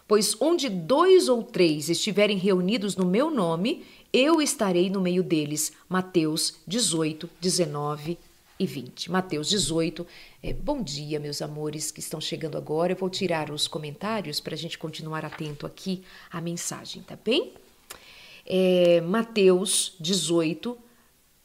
Pois 0.08 0.36
onde 0.42 0.68
dois 0.68 1.30
ou 1.30 1.44
três 1.44 1.90
estiverem 1.90 2.38
reunidos 2.38 2.96
no 2.96 3.06
meu 3.06 3.32
nome, 3.32 3.86
eu 4.12 4.42
estarei 4.42 4.90
no 4.90 5.00
meio 5.00 5.24
deles. 5.24 5.72
Mateus 5.88 6.56
18, 6.68 7.30
19 7.40 8.18
e 8.60 8.66
20. 8.66 9.10
Mateus 9.10 9.50
18. 9.50 10.06
É, 10.44 10.54
bom 10.54 10.84
dia, 10.84 11.20
meus 11.20 11.42
amores 11.42 11.92
que 11.92 12.00
estão 12.00 12.20
chegando 12.20 12.58
agora. 12.58 12.92
Eu 12.92 12.98
vou 12.98 13.10
tirar 13.10 13.50
os 13.50 13.68
comentários 13.68 14.40
para 14.40 14.54
a 14.54 14.58
gente 14.58 14.78
continuar 14.78 15.24
atento 15.24 15.66
aqui 15.66 16.04
à 16.30 16.42
mensagem, 16.42 17.02
tá 17.04 17.18
bem? 17.24 17.54
É, 18.46 19.02
Mateus 19.02 19.96
18 20.00 20.78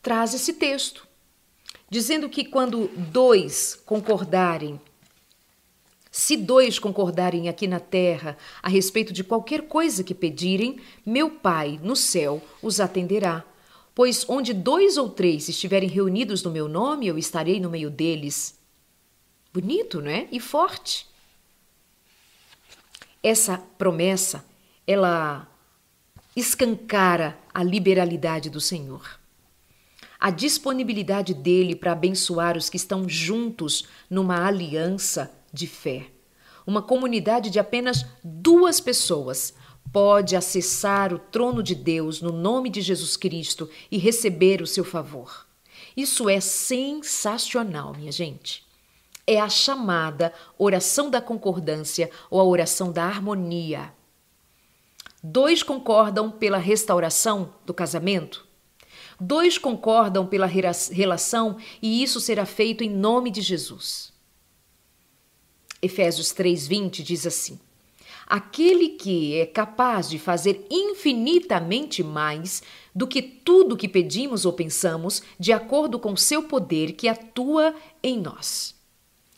traz 0.02 0.34
esse 0.34 0.52
texto, 0.54 1.06
dizendo 1.88 2.28
que 2.28 2.44
quando 2.44 2.88
dois 2.88 3.80
concordarem, 3.86 4.80
se 6.16 6.34
dois 6.34 6.78
concordarem 6.78 7.46
aqui 7.46 7.66
na 7.66 7.78
terra 7.78 8.38
a 8.62 8.70
respeito 8.70 9.12
de 9.12 9.22
qualquer 9.22 9.68
coisa 9.68 10.02
que 10.02 10.14
pedirem, 10.14 10.80
meu 11.04 11.28
Pai 11.28 11.78
no 11.82 11.94
céu 11.94 12.42
os 12.62 12.80
atenderá. 12.80 13.44
Pois 13.94 14.24
onde 14.26 14.54
dois 14.54 14.96
ou 14.96 15.10
três 15.10 15.46
estiverem 15.46 15.90
reunidos 15.90 16.42
no 16.42 16.50
meu 16.50 16.68
nome, 16.68 17.06
eu 17.06 17.18
estarei 17.18 17.60
no 17.60 17.68
meio 17.68 17.90
deles. 17.90 18.58
Bonito, 19.52 20.00
não 20.00 20.10
é? 20.10 20.26
E 20.32 20.40
forte. 20.40 21.06
Essa 23.22 23.58
promessa, 23.76 24.42
ela 24.86 25.46
escancara 26.34 27.38
a 27.52 27.62
liberalidade 27.62 28.48
do 28.48 28.60
Senhor. 28.60 29.20
A 30.18 30.30
disponibilidade 30.30 31.34
dele 31.34 31.76
para 31.76 31.92
abençoar 31.92 32.56
os 32.56 32.70
que 32.70 32.78
estão 32.78 33.06
juntos 33.06 33.86
numa 34.08 34.46
aliança 34.46 35.35
de 35.52 35.66
fé. 35.66 36.06
Uma 36.66 36.82
comunidade 36.82 37.50
de 37.50 37.58
apenas 37.58 38.04
duas 38.22 38.80
pessoas 38.80 39.54
pode 39.92 40.36
acessar 40.36 41.12
o 41.12 41.18
trono 41.18 41.62
de 41.62 41.74
Deus 41.74 42.20
no 42.20 42.32
nome 42.32 42.68
de 42.68 42.80
Jesus 42.80 43.16
Cristo 43.16 43.70
e 43.90 43.98
receber 43.98 44.60
o 44.60 44.66
seu 44.66 44.84
favor. 44.84 45.46
Isso 45.96 46.28
é 46.28 46.40
sensacional, 46.40 47.94
minha 47.94 48.12
gente. 48.12 48.66
É 49.26 49.40
a 49.40 49.48
chamada 49.48 50.32
oração 50.58 51.08
da 51.08 51.20
concordância 51.20 52.10
ou 52.30 52.40
a 52.40 52.44
oração 52.44 52.92
da 52.92 53.04
harmonia. 53.04 53.92
Dois 55.22 55.62
concordam 55.62 56.30
pela 56.30 56.58
restauração 56.58 57.54
do 57.64 57.72
casamento. 57.72 58.46
Dois 59.18 59.56
concordam 59.56 60.26
pela 60.26 60.46
relação 60.46 61.56
e 61.80 62.02
isso 62.02 62.20
será 62.20 62.44
feito 62.44 62.84
em 62.84 62.90
nome 62.90 63.30
de 63.30 63.40
Jesus. 63.40 64.12
Efésios 65.82 66.32
3:20 66.32 67.02
diz 67.02 67.26
assim: 67.26 67.58
aquele 68.26 68.90
que 68.90 69.36
é 69.36 69.46
capaz 69.46 70.10
de 70.10 70.18
fazer 70.18 70.66
infinitamente 70.68 72.02
mais 72.02 72.62
do 72.94 73.06
que 73.06 73.22
tudo 73.22 73.76
que 73.76 73.88
pedimos 73.88 74.44
ou 74.44 74.52
pensamos, 74.52 75.22
de 75.38 75.52
acordo 75.52 75.98
com 75.98 76.16
seu 76.16 76.42
poder 76.42 76.92
que 76.92 77.08
atua 77.08 77.74
em 78.02 78.18
nós. 78.18 78.74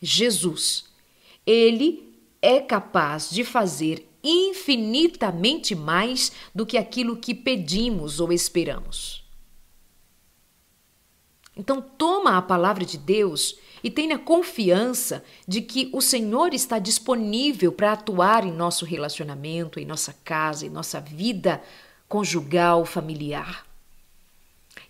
Jesus. 0.01 0.85
Ele 1.47 2.15
é 2.41 2.61
capaz 2.61 3.31
de 3.31 3.45
fazer 3.45 4.07
infinitamente 4.23 5.75
mais 5.75 6.33
do 6.55 6.65
que 6.65 6.79
aquilo 6.79 7.17
que 7.17 7.35
pedimos 7.35 8.21
ou 8.21 8.33
esperamos. 8.33 9.28
Então, 11.59 11.83
toma 11.83 12.39
a 12.39 12.43
palavra 12.43 12.85
de 12.85 12.97
Deus 12.97 13.59
e 13.83 13.91
tenha 13.91 14.17
confiança 14.17 15.25
de 15.47 15.61
que 15.61 15.91
o 15.93 16.01
Senhor 16.01 16.55
está 16.55 16.79
disponível 16.79 17.73
para 17.73 17.93
atuar 17.93 18.47
em 18.47 18.53
nosso 18.53 18.85
relacionamento, 18.85 19.81
em 19.81 19.85
nossa 19.85 20.15
casa, 20.25 20.65
em 20.65 20.71
nossa 20.71 21.01
vida 21.01 21.61
conjugal, 22.09 22.85
familiar. 22.85 23.67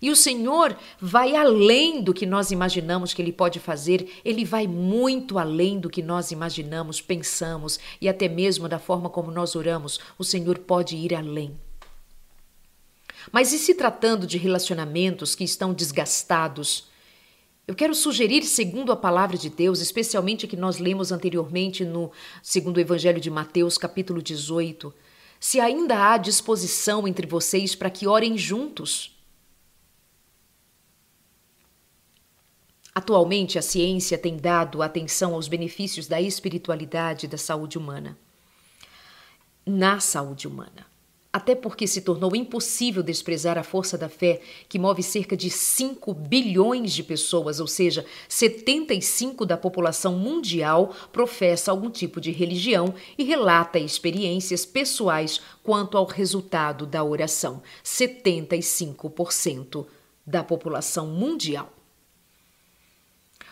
E 0.01 0.09
o 0.09 0.15
Senhor 0.15 0.77
vai 1.01 1.35
além 1.35 2.01
do 2.01 2.13
que 2.13 2.25
nós 2.25 2.51
imaginamos 2.51 3.13
que 3.13 3.21
Ele 3.21 3.33
pode 3.33 3.59
fazer, 3.59 4.21
Ele 4.23 4.45
vai 4.45 4.65
muito 4.65 5.37
além 5.37 5.79
do 5.79 5.89
que 5.89 6.01
nós 6.01 6.31
imaginamos, 6.31 7.01
pensamos 7.01 7.79
e 7.99 8.07
até 8.07 8.29
mesmo 8.29 8.69
da 8.69 8.79
forma 8.79 9.09
como 9.09 9.31
nós 9.31 9.55
oramos. 9.55 9.99
O 10.17 10.23
Senhor 10.23 10.59
pode 10.59 10.95
ir 10.95 11.13
além. 11.13 11.57
Mas 13.31 13.53
e 13.53 13.59
se 13.59 13.75
tratando 13.75 14.25
de 14.25 14.37
relacionamentos 14.37 15.35
que 15.35 15.43
estão 15.43 15.73
desgastados, 15.73 16.89
eu 17.67 17.75
quero 17.75 17.93
sugerir, 17.93 18.43
segundo 18.43 18.91
a 18.91 18.95
palavra 18.95 19.37
de 19.37 19.49
Deus, 19.49 19.79
especialmente 19.79 20.47
que 20.47 20.57
nós 20.57 20.79
lemos 20.79 21.11
anteriormente 21.11 21.85
no 21.85 22.11
segundo 22.41 22.79
Evangelho 22.79 23.21
de 23.21 23.29
Mateus, 23.29 23.77
capítulo 23.77 24.23
18, 24.23 24.91
se 25.39 25.59
ainda 25.59 26.11
há 26.11 26.17
disposição 26.17 27.07
entre 27.07 27.27
vocês 27.27 27.75
para 27.75 27.91
que 27.91 28.07
orem 28.07 28.35
juntos. 28.37 29.15
Atualmente, 32.95 33.59
a 33.59 33.61
ciência 33.61 34.17
tem 34.17 34.35
dado 34.35 34.81
atenção 34.81 35.35
aos 35.35 35.47
benefícios 35.47 36.07
da 36.07 36.19
espiritualidade 36.19 37.27
da 37.27 37.37
saúde 37.37 37.77
humana. 37.77 38.17
Na 39.63 39.99
saúde 39.99 40.47
humana 40.47 40.88
até 41.31 41.53
porque 41.53 41.85
se 41.85 42.01
tornou 42.01 42.35
impossível 42.35 43.03
desprezar 43.03 43.57
a 43.57 43.63
força 43.63 43.97
da 43.97 44.09
fé 44.09 44.41
que 44.67 44.79
move 44.79 45.03
cerca 45.03 45.37
de 45.37 45.49
5 45.49 46.13
bilhões 46.13 46.91
de 46.91 47.03
pessoas, 47.03 47.59
ou 47.59 47.67
seja, 47.67 48.05
75 48.27 49.45
da 49.45 49.55
população 49.55 50.17
mundial 50.17 50.93
professa 51.11 51.69
algum 51.69 51.89
tipo 51.89 52.19
de 52.19 52.31
religião 52.31 52.93
e 53.17 53.23
relata 53.23 53.77
experiências 53.77 54.65
pessoais 54.65 55.39
quanto 55.63 55.97
ao 55.97 56.05
resultado 56.05 56.87
da 56.87 57.03
oração. 57.03 57.61
75% 57.83 59.85
da 60.25 60.43
população 60.43 61.07
mundial. 61.07 61.78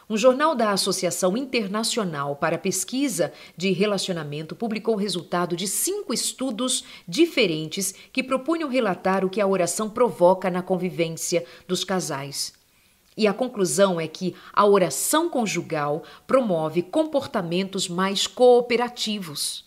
Um 0.10 0.15
jornal 0.15 0.56
da 0.56 0.72
Associação 0.72 1.36
Internacional 1.36 2.34
para 2.38 2.58
Pesquisa 2.58 3.34
de 3.58 3.72
Relacionamento 3.72 4.56
publicou 4.56 4.96
o 4.96 4.98
resultado 4.98 5.54
de 5.54 5.67
cinco 5.67 6.13
estudos 6.13 6.86
diferentes 7.06 7.93
que 8.13 8.24
propunham 8.24 8.70
relatar 8.70 9.26
o 9.26 9.30
que 9.30 9.41
a 9.41 9.48
oração 9.48 9.89
provoca 9.89 10.50
na 10.50 10.62
convivência 10.62 11.46
dos 11.67 11.84
casais. 11.84 12.54
E 13.17 13.28
a 13.28 13.34
conclusão 13.34 14.00
é 14.00 14.08
que 14.08 14.34
a 14.54 14.65
oração 14.65 15.30
conjugal 15.30 16.04
promove 16.26 16.84
comportamentos 16.84 17.89
mais 17.89 18.26
cooperativos. 18.26 19.65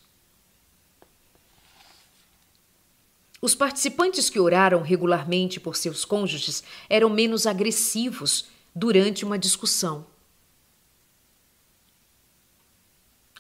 Os 3.43 3.55
participantes 3.55 4.31
que 4.31 4.41
oraram 4.41 4.81
regularmente 4.81 5.61
por 5.61 5.77
seus 5.77 6.03
cônjuges 6.07 6.65
eram 6.89 7.11
menos 7.11 7.47
agressivos 7.47 8.47
durante 8.75 9.23
uma 9.23 9.39
discussão. 9.39 10.07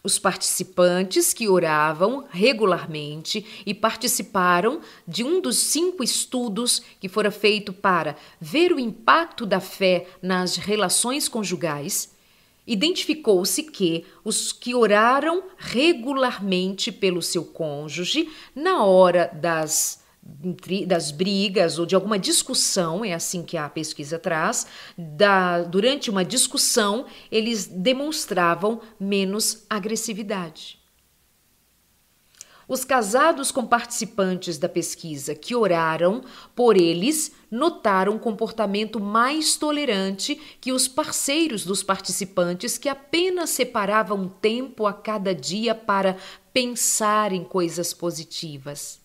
Os 0.02 0.18
participantes 0.18 1.34
que 1.34 1.46
oravam 1.48 2.24
regularmente 2.30 3.44
e 3.66 3.74
participaram 3.74 4.80
de 5.06 5.22
um 5.22 5.40
dos 5.40 5.58
cinco 5.58 6.02
estudos 6.02 6.80
que 6.98 7.08
fora 7.08 7.30
feito 7.30 7.72
para 7.72 8.16
ver 8.40 8.72
o 8.72 8.80
impacto 8.80 9.44
da 9.44 9.60
fé 9.60 10.06
nas 10.22 10.56
relações 10.56 11.28
conjugais, 11.28 12.14
identificou-se 12.66 13.62
que 13.64 14.06
os 14.24 14.52
que 14.52 14.74
oraram 14.74 15.42
regularmente 15.58 16.90
pelo 16.90 17.20
seu 17.20 17.44
cônjuge 17.44 18.30
na 18.54 18.84
hora 18.84 19.30
das 19.34 20.00
das 20.86 21.10
brigas 21.10 21.78
ou 21.78 21.86
de 21.86 21.94
alguma 21.94 22.18
discussão, 22.18 23.04
é 23.04 23.12
assim 23.12 23.42
que 23.42 23.56
a 23.56 23.68
pesquisa 23.68 24.18
traz, 24.18 24.66
da, 24.96 25.62
durante 25.62 26.10
uma 26.10 26.24
discussão, 26.24 27.06
eles 27.30 27.66
demonstravam 27.66 28.80
menos 28.98 29.64
agressividade. 29.68 30.80
Os 32.70 32.84
casados 32.84 33.50
com 33.50 33.66
participantes 33.66 34.56
da 34.56 34.68
pesquisa 34.68 35.34
que 35.34 35.56
oraram 35.56 36.22
por 36.54 36.76
eles 36.76 37.32
notaram 37.50 38.12
um 38.12 38.18
comportamento 38.18 39.00
mais 39.00 39.56
tolerante 39.56 40.40
que 40.60 40.70
os 40.70 40.86
parceiros 40.86 41.64
dos 41.64 41.82
participantes 41.82 42.78
que 42.78 42.88
apenas 42.88 43.50
separavam 43.50 44.28
tempo 44.28 44.86
a 44.86 44.92
cada 44.92 45.34
dia 45.34 45.74
para 45.74 46.16
pensar 46.52 47.32
em 47.32 47.42
coisas 47.42 47.92
positivas. 47.92 48.99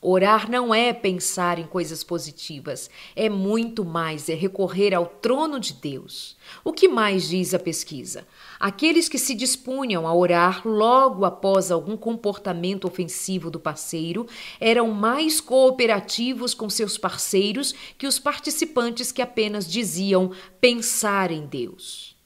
Orar 0.00 0.48
não 0.48 0.72
é 0.72 0.92
pensar 0.92 1.58
em 1.58 1.66
coisas 1.66 2.04
positivas, 2.04 2.88
é 3.16 3.28
muito 3.28 3.84
mais, 3.84 4.28
é 4.28 4.34
recorrer 4.34 4.94
ao 4.94 5.06
trono 5.06 5.58
de 5.58 5.72
Deus. 5.72 6.36
O 6.62 6.72
que 6.72 6.86
mais 6.86 7.28
diz 7.28 7.52
a 7.52 7.58
pesquisa? 7.58 8.24
Aqueles 8.60 9.08
que 9.08 9.18
se 9.18 9.34
dispunham 9.34 10.06
a 10.06 10.14
orar 10.14 10.62
logo 10.64 11.24
após 11.24 11.72
algum 11.72 11.96
comportamento 11.96 12.86
ofensivo 12.86 13.50
do 13.50 13.58
parceiro 13.58 14.24
eram 14.60 14.92
mais 14.92 15.40
cooperativos 15.40 16.54
com 16.54 16.70
seus 16.70 16.96
parceiros 16.96 17.74
que 17.98 18.06
os 18.06 18.20
participantes 18.20 19.10
que 19.10 19.20
apenas 19.20 19.68
diziam 19.68 20.30
pensar 20.60 21.32
em 21.32 21.44
Deus. 21.44 22.17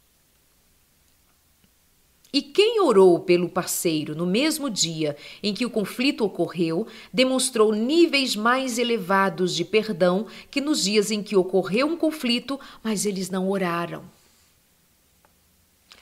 E 2.33 2.41
quem 2.41 2.81
orou 2.81 3.21
pelo 3.21 3.49
parceiro 3.49 4.15
no 4.15 4.25
mesmo 4.25 4.71
dia 4.71 5.17
em 5.43 5.53
que 5.53 5.67
o 5.67 5.71
conflito 5.71 6.25
ocorreu 6.25 6.87
demonstrou 7.13 7.75
níveis 7.75 8.35
mais 8.35 8.79
elevados 8.79 9.55
de 9.55 9.67
perdão 9.67 10.27
que 10.51 10.61
nos 10.61 10.85
dias 10.85 11.11
em 11.11 11.23
que 11.23 11.37
ocorreu 11.37 11.87
um 11.87 11.97
conflito, 11.97 12.59
mas 12.83 13.05
eles 13.05 13.29
não 13.29 13.51
oraram. 13.51 14.03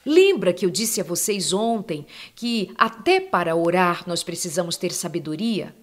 Lembra 0.05 0.53
que 0.53 0.65
eu 0.65 0.69
disse 0.69 1.01
a 1.01 1.03
vocês 1.03 1.51
ontem 1.51 2.05
que 2.33 2.71
até 2.77 3.19
para 3.19 3.55
orar 3.55 4.03
nós 4.07 4.23
precisamos 4.23 4.77
ter 4.77 4.91
sabedoria? 4.91 5.75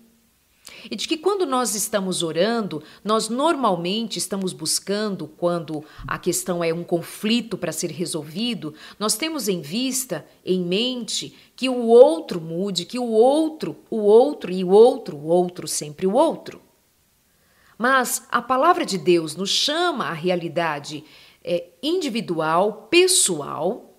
E 0.90 0.96
de 0.96 1.08
que 1.08 1.16
quando 1.16 1.46
nós 1.46 1.74
estamos 1.74 2.22
orando, 2.22 2.82
nós 3.04 3.28
normalmente 3.28 4.18
estamos 4.18 4.52
buscando, 4.52 5.26
quando 5.26 5.84
a 6.06 6.18
questão 6.18 6.62
é 6.62 6.72
um 6.72 6.84
conflito 6.84 7.56
para 7.56 7.72
ser 7.72 7.90
resolvido, 7.90 8.74
nós 8.98 9.16
temos 9.16 9.48
em 9.48 9.60
vista, 9.60 10.26
em 10.44 10.60
mente, 10.60 11.34
que 11.56 11.68
o 11.68 11.86
outro 11.86 12.40
mude, 12.40 12.84
que 12.84 12.98
o 12.98 13.08
outro, 13.08 13.76
o 13.90 13.98
outro 13.98 14.52
e 14.52 14.62
o 14.62 14.70
outro, 14.70 15.16
o 15.16 15.26
outro, 15.26 15.66
sempre 15.66 16.06
o 16.06 16.12
outro. 16.12 16.60
Mas 17.76 18.26
a 18.30 18.42
palavra 18.42 18.84
de 18.84 18.98
Deus 18.98 19.36
nos 19.36 19.50
chama 19.50 20.06
à 20.06 20.12
realidade 20.12 21.04
é, 21.44 21.66
individual, 21.82 22.88
pessoal, 22.90 23.94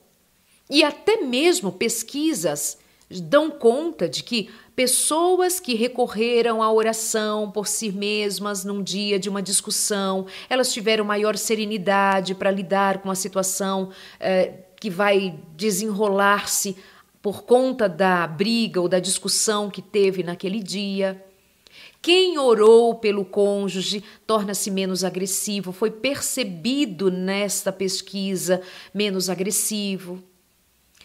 e 0.69 0.83
até 0.83 1.17
mesmo 1.17 1.71
pesquisas 1.71 2.77
dão 3.09 3.49
conta 3.49 4.07
de 4.07 4.21
que 4.21 4.49
pessoas 4.79 5.59
que 5.59 5.73
recorreram 5.73 6.63
à 6.63 6.71
oração 6.71 7.51
por 7.51 7.67
si 7.67 7.91
mesmas 7.91 8.63
num 8.63 8.81
dia 8.81 9.19
de 9.19 9.27
uma 9.27 9.41
discussão, 9.41 10.25
elas 10.49 10.71
tiveram 10.71 11.03
maior 11.03 11.35
serenidade 11.35 12.33
para 12.33 12.49
lidar 12.49 12.99
com 12.99 13.11
a 13.11 13.15
situação 13.15 13.89
eh, 14.21 14.53
que 14.79 14.89
vai 14.89 15.37
desenrolar-se 15.57 16.77
por 17.21 17.43
conta 17.43 17.89
da 17.89 18.25
briga 18.25 18.79
ou 18.79 18.87
da 18.87 18.99
discussão 18.99 19.69
que 19.69 19.81
teve 19.81 20.23
naquele 20.23 20.63
dia. 20.63 21.21
Quem 22.01 22.37
orou 22.37 22.95
pelo 22.95 23.25
cônjuge 23.25 24.01
torna-se 24.25 24.71
menos 24.71 25.03
agressivo, 25.03 25.73
foi 25.73 25.91
percebido 25.91 27.11
nesta 27.11 27.73
pesquisa 27.73 28.61
menos 28.93 29.29
agressivo 29.29 30.23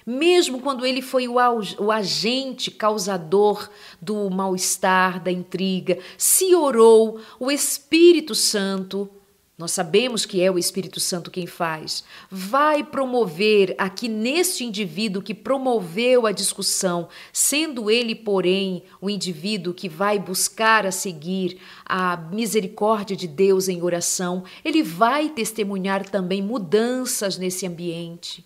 mesmo 0.07 0.61
quando 0.61 0.85
ele 0.85 1.01
foi 1.01 1.27
o, 1.29 1.37
o 1.79 1.90
agente 1.90 2.71
causador 2.71 3.71
do 4.01 4.29
mal-estar, 4.31 5.23
da 5.23 5.33
intriga, 5.33 5.99
se 6.19 6.55
orou, 6.55 7.21
o 7.38 7.51
Espírito 7.51 8.35
Santo, 8.35 9.11
nós 9.57 9.71
sabemos 9.71 10.27
que 10.27 10.43
é 10.43 10.51
o 10.51 10.59
Espírito 10.59 10.99
Santo 10.99 11.31
quem 11.31 11.47
faz, 11.47 12.03
vai 12.29 12.83
promover 12.83 13.75
aqui 13.79 14.09
neste 14.09 14.64
indivíduo 14.64 15.23
que 15.23 15.33
promoveu 15.33 16.27
a 16.27 16.33
discussão, 16.33 17.09
sendo 17.33 17.88
ele, 17.88 18.17
porém, 18.17 18.83
o 19.01 19.09
indivíduo 19.09 19.73
que 19.73 19.88
vai 19.88 20.19
buscar 20.19 20.85
a 20.85 20.90
seguir 20.90 21.61
a 21.85 22.17
misericórdia 22.17 23.17
de 23.17 23.29
Deus 23.29 23.69
em 23.69 23.81
oração, 23.81 24.43
ele 24.64 24.83
vai 24.83 25.29
testemunhar 25.29 26.05
também 26.05 26.43
mudanças 26.43 27.38
nesse 27.38 27.64
ambiente. 27.64 28.45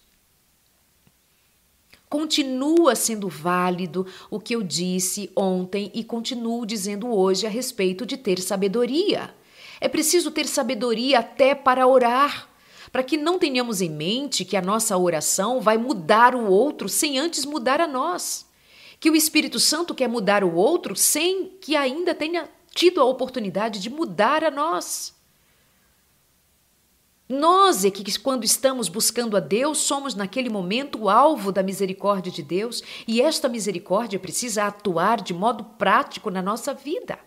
Continua 2.09 2.95
sendo 2.95 3.29
válido 3.29 4.07
o 4.31 4.41
que 4.41 4.55
eu 4.55 4.63
disse 4.63 5.31
ontem 5.37 5.91
e 5.95 6.03
continuo 6.03 6.65
dizendo 6.65 7.13
hoje 7.13 7.47
a 7.47 7.51
respeito 7.51 8.07
de 8.07 8.17
ter 8.17 8.41
sabedoria. 8.41 9.35
É 9.81 9.89
preciso 9.89 10.31
ter 10.31 10.47
sabedoria 10.47 11.19
até 11.19 11.55
para 11.55 11.87
orar, 11.87 12.49
para 12.91 13.03
que 13.03 13.19
não 13.19 13.39
tenhamos 13.39 13.83
em 13.83 13.91
mente 13.91 14.45
que 14.45 14.57
a 14.57 14.63
nossa 14.63 14.97
oração 14.97 15.61
vai 15.61 15.77
mudar 15.77 16.35
o 16.35 16.51
outro 16.51 16.89
sem 16.89 17.19
antes 17.19 17.45
mudar 17.45 17.81
a 17.81 17.87
nós. 17.87 18.47
Que 18.99 19.11
o 19.11 19.17
Espírito 19.17 19.61
Santo 19.61 19.95
quer 19.95 20.09
mudar 20.09 20.43
o 20.43 20.55
outro 20.55 20.97
sem 20.97 21.53
que 21.61 21.77
ainda 21.77 22.15
tenha 22.15 22.49
tido 22.75 23.01
a 23.03 23.05
oportunidade 23.05 23.81
de 23.81 23.91
mudar 23.91 24.43
a 24.43 24.51
nós. 24.51 25.18
Nós 27.29 27.85
é 27.85 27.91
que, 27.91 28.19
quando 28.19 28.45
estamos 28.45 28.89
buscando 28.89 29.37
a 29.37 29.41
Deus, 29.41 29.79
somos 29.79 30.15
naquele 30.15 30.49
momento 30.49 30.99
o 30.99 31.11
alvo 31.11 31.53
da 31.53 31.63
misericórdia 31.63 32.33
de 32.33 32.43
Deus 32.43 32.83
e 33.07 33.21
esta 33.21 33.51
misericórdia 33.51 34.19
precisa 34.19 34.65
atuar 34.65 35.21
de 35.21 35.35
modo 35.35 35.63
prático 35.63 36.31
na 36.31 36.41
nossa 36.41 36.73
vida. 36.73 37.19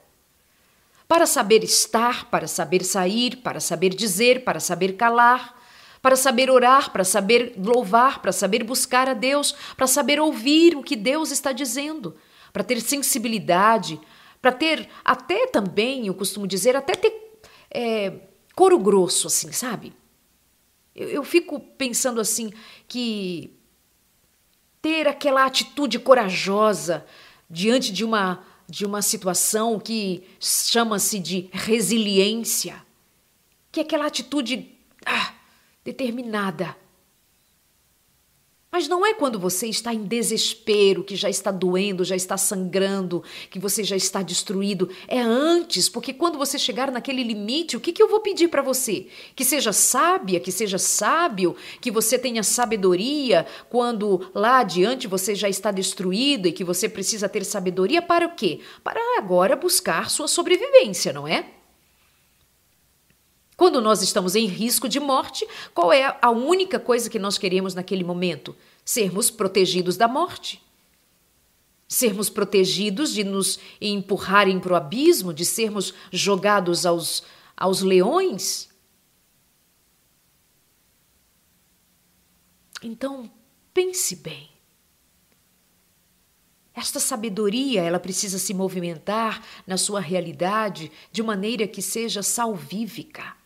Para 1.08 1.28
saber 1.28 1.64
estar, 1.64 2.32
para 2.32 2.48
saber 2.48 2.84
sair, 2.84 3.38
para 3.38 3.60
saber 3.60 3.90
dizer, 3.90 4.44
para 4.44 4.60
saber 4.60 4.94
calar, 4.94 5.56
para 6.02 6.16
saber 6.16 6.50
orar, 6.50 6.92
para 6.92 7.04
saber 7.04 7.54
louvar, 7.56 8.24
para 8.24 8.32
saber 8.32 8.64
buscar 8.64 9.08
a 9.08 9.14
Deus, 9.14 9.54
para 9.78 9.86
saber 9.86 10.20
ouvir 10.20 10.76
o 10.76 10.82
que 10.82 10.96
Deus 10.96 11.30
está 11.30 11.52
dizendo, 11.52 12.16
para 12.52 12.64
ter 12.64 12.82
sensibilidade, 12.82 14.02
para 14.42 14.52
ter 14.52 14.90
até 15.06 15.46
também, 15.46 16.08
eu 16.08 16.16
costumo 16.16 16.48
dizer, 16.48 16.76
até 16.76 16.96
ter. 16.96 17.40
É, 17.70 18.14
couro 18.62 18.78
grosso, 18.78 19.26
assim, 19.26 19.52
sabe? 19.52 19.92
Eu, 20.96 21.10
eu 21.10 21.24
fico 21.24 21.60
pensando 21.60 22.22
assim 22.22 22.54
que 22.88 23.58
ter 24.80 25.08
aquela 25.08 25.46
atitude 25.46 25.98
corajosa 25.98 27.04
diante 27.50 27.92
de 27.92 28.06
uma 28.06 28.46
de 28.70 28.86
uma 28.86 29.02
situação 29.02 29.80
que 29.80 30.24
chama-se 30.40 31.18
de 31.18 31.50
resiliência, 31.52 32.86
que 33.72 33.80
é 33.80 33.84
aquela 33.84 34.06
atitude 34.06 34.78
ah, 35.06 35.34
determinada. 35.84 36.78
Mas 38.72 38.88
não 38.88 39.06
é 39.06 39.14
quando 39.14 39.38
você 39.38 39.68
está 39.68 39.94
em 39.94 40.06
desespero, 40.06 41.04
que 41.04 41.14
já 41.14 41.30
está 41.30 41.52
doendo, 41.52 42.06
já 42.06 42.16
está 42.16 42.38
sangrando, 42.38 43.22
que 43.50 43.60
você 43.60 43.84
já 43.84 43.98
está 43.98 44.22
destruído. 44.22 44.90
É 45.10 45.20
antes, 45.20 45.90
porque 45.90 46.14
quando 46.14 46.38
você 46.38 46.58
chegar 46.58 46.90
naquele 46.90 47.22
limite, 47.22 47.76
o 47.76 47.82
que, 47.82 47.92
que 47.92 48.02
eu 48.02 48.08
vou 48.08 48.22
pedir 48.22 48.48
para 48.48 48.62
você? 48.62 49.08
Que 49.36 49.44
seja 49.44 49.74
sábia, 49.74 50.40
que 50.40 50.54
seja 50.54 50.78
sábio, 50.78 51.54
que 51.82 51.92
você 51.92 52.18
tenha 52.18 52.44
sabedoria 52.44 53.46
quando 53.70 54.32
lá 54.34 54.60
adiante 54.60 55.06
você 55.06 55.36
já 55.36 55.50
está 55.50 55.70
destruído 55.70 56.48
e 56.48 56.54
que 56.54 56.64
você 56.64 56.88
precisa 56.88 57.28
ter 57.28 57.44
sabedoria 57.44 58.02
para 58.02 58.26
o 58.26 58.36
quê? 58.36 58.62
Para 58.82 59.02
agora 59.18 59.58
buscar 59.58 60.10
sua 60.10 60.30
sobrevivência, 60.30 61.12
não 61.12 61.28
é? 61.28 61.61
Quando 63.62 63.80
nós 63.80 64.02
estamos 64.02 64.36
em 64.36 64.48
risco 64.48 64.90
de 64.90 65.00
morte, 65.00 65.48
qual 65.72 65.94
é 65.94 66.18
a 66.20 66.32
única 66.32 66.80
coisa 66.80 67.08
que 67.08 67.20
nós 67.20 67.38
queremos 67.38 67.76
naquele 67.76 68.04
momento? 68.04 68.56
Sermos 68.84 69.30
protegidos 69.30 69.96
da 69.96 70.08
morte. 70.08 70.60
Sermos 71.88 72.28
protegidos 72.28 73.14
de 73.14 73.24
nos 73.24 73.60
empurrarem 73.80 74.60
para 74.60 74.74
o 74.74 74.76
abismo, 74.76 75.32
de 75.32 75.46
sermos 75.46 75.94
jogados 76.12 76.88
aos, 76.88 77.22
aos 77.56 77.82
leões. 77.84 78.68
Então, 82.82 83.30
pense 83.72 84.16
bem. 84.16 84.50
Esta 86.74 87.00
sabedoria, 87.00 87.84
ela 87.84 88.00
precisa 88.00 88.40
se 88.40 88.56
movimentar 88.56 89.46
na 89.68 89.78
sua 89.78 90.00
realidade 90.00 90.92
de 91.12 91.22
maneira 91.22 91.68
que 91.68 91.84
seja 91.84 92.24
salvífica 92.24 93.40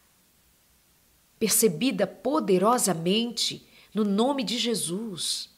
percebida 1.39 2.07
poderosamente 2.07 3.67
no 3.93 4.03
nome 4.03 4.43
de 4.43 4.57
Jesus. 4.57 5.49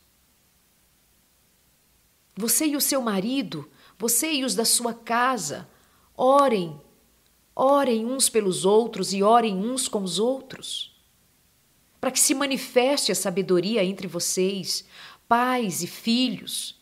Você 2.35 2.67
e 2.67 2.75
o 2.75 2.81
seu 2.81 3.01
marido, 3.01 3.69
você 3.97 4.31
e 4.31 4.45
os 4.45 4.53
da 4.53 4.63
sua 4.63 4.93
casa, 4.93 5.67
orem, 6.15 6.79
orem 7.55 8.05
uns 8.05 8.29
pelos 8.29 8.63
outros 8.63 9.11
e 9.11 9.23
orem 9.23 9.55
uns 9.55 9.87
com 9.87 10.03
os 10.03 10.19
outros, 10.19 10.95
para 11.99 12.11
que 12.11 12.19
se 12.19 12.35
manifeste 12.35 13.11
a 13.11 13.15
sabedoria 13.15 13.83
entre 13.83 14.07
vocês, 14.07 14.85
pais 15.27 15.81
e 15.81 15.87
filhos. 15.87 16.79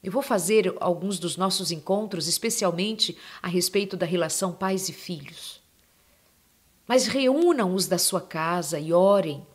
Eu 0.00 0.12
vou 0.12 0.22
fazer 0.22 0.72
alguns 0.78 1.18
dos 1.18 1.36
nossos 1.36 1.72
encontros, 1.72 2.28
especialmente 2.28 3.16
a 3.42 3.48
respeito 3.48 3.96
da 3.96 4.06
relação 4.06 4.52
pais 4.52 4.88
e 4.88 4.92
filhos. 4.92 5.63
Mas 6.86 7.06
reúnam 7.06 7.74
os 7.74 7.86
da 7.86 7.98
sua 7.98 8.20
casa 8.20 8.78
e 8.78 8.92
orem. 8.92 9.46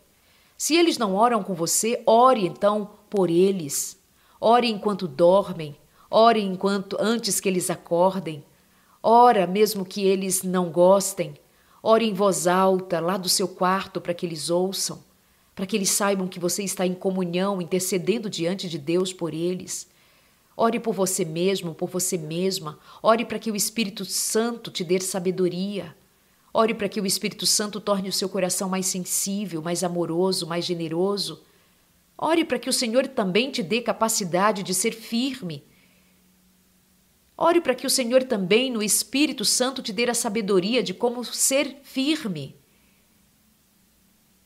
Se 0.57 0.75
eles 0.75 0.97
não 0.97 1.15
oram 1.15 1.43
com 1.43 1.53
você, 1.53 2.01
ore 2.05 2.45
então 2.45 2.89
por 3.09 3.29
eles. 3.29 3.97
Ore 4.41 4.69
enquanto 4.69 5.07
dormem, 5.07 5.75
ore 6.09 6.41
enquanto 6.41 6.97
antes 6.99 7.39
que 7.39 7.47
eles 7.47 7.69
acordem. 7.69 8.43
Ora 9.01 9.47
mesmo 9.47 9.85
que 9.85 10.03
eles 10.05 10.43
não 10.43 10.69
gostem. 10.69 11.35
Ore 11.81 12.05
em 12.05 12.13
voz 12.13 12.47
alta 12.47 12.99
lá 12.99 13.15
do 13.15 13.29
seu 13.29 13.47
quarto 13.47 14.01
para 14.01 14.13
que 14.13 14.25
eles 14.25 14.49
ouçam, 14.49 15.01
para 15.55 15.65
que 15.65 15.77
eles 15.77 15.89
saibam 15.89 16.27
que 16.27 16.39
você 16.39 16.63
está 16.63 16.85
em 16.85 16.93
comunhão, 16.93 17.61
intercedendo 17.61 18.29
diante 18.29 18.67
de 18.67 18.77
Deus 18.77 19.13
por 19.13 19.33
eles. 19.33 19.87
Ore 20.57 20.79
por 20.79 20.93
você 20.93 21.23
mesmo, 21.23 21.73
por 21.73 21.89
você 21.89 22.17
mesma. 22.17 22.77
Ore 23.01 23.23
para 23.23 23.39
que 23.39 23.49
o 23.49 23.55
Espírito 23.55 24.03
Santo 24.03 24.69
te 24.69 24.83
dê 24.83 24.99
sabedoria. 24.99 25.95
Ore 26.53 26.73
para 26.73 26.89
que 26.89 26.99
o 26.99 27.05
Espírito 27.05 27.45
Santo 27.45 27.79
torne 27.79 28.09
o 28.09 28.13
seu 28.13 28.27
coração 28.27 28.67
mais 28.69 28.87
sensível, 28.87 29.61
mais 29.61 29.83
amoroso, 29.83 30.47
mais 30.47 30.65
generoso. 30.65 31.43
Ore 32.17 32.43
para 32.43 32.59
que 32.59 32.69
o 32.69 32.73
Senhor 32.73 33.07
também 33.07 33.51
te 33.51 33.61
dê 33.61 33.81
capacidade 33.81 34.63
de 34.63 34.73
ser 34.73 34.91
firme. 34.91 35.63
Ore 37.37 37.61
para 37.61 37.75
que 37.75 37.87
o 37.87 37.89
Senhor 37.89 38.23
também, 38.23 38.69
no 38.69 38.83
Espírito 38.83 39.45
Santo, 39.45 39.81
te 39.81 39.93
dê 39.93 40.09
a 40.09 40.13
sabedoria 40.13 40.83
de 40.83 40.93
como 40.93 41.23
ser 41.23 41.77
firme, 41.83 42.59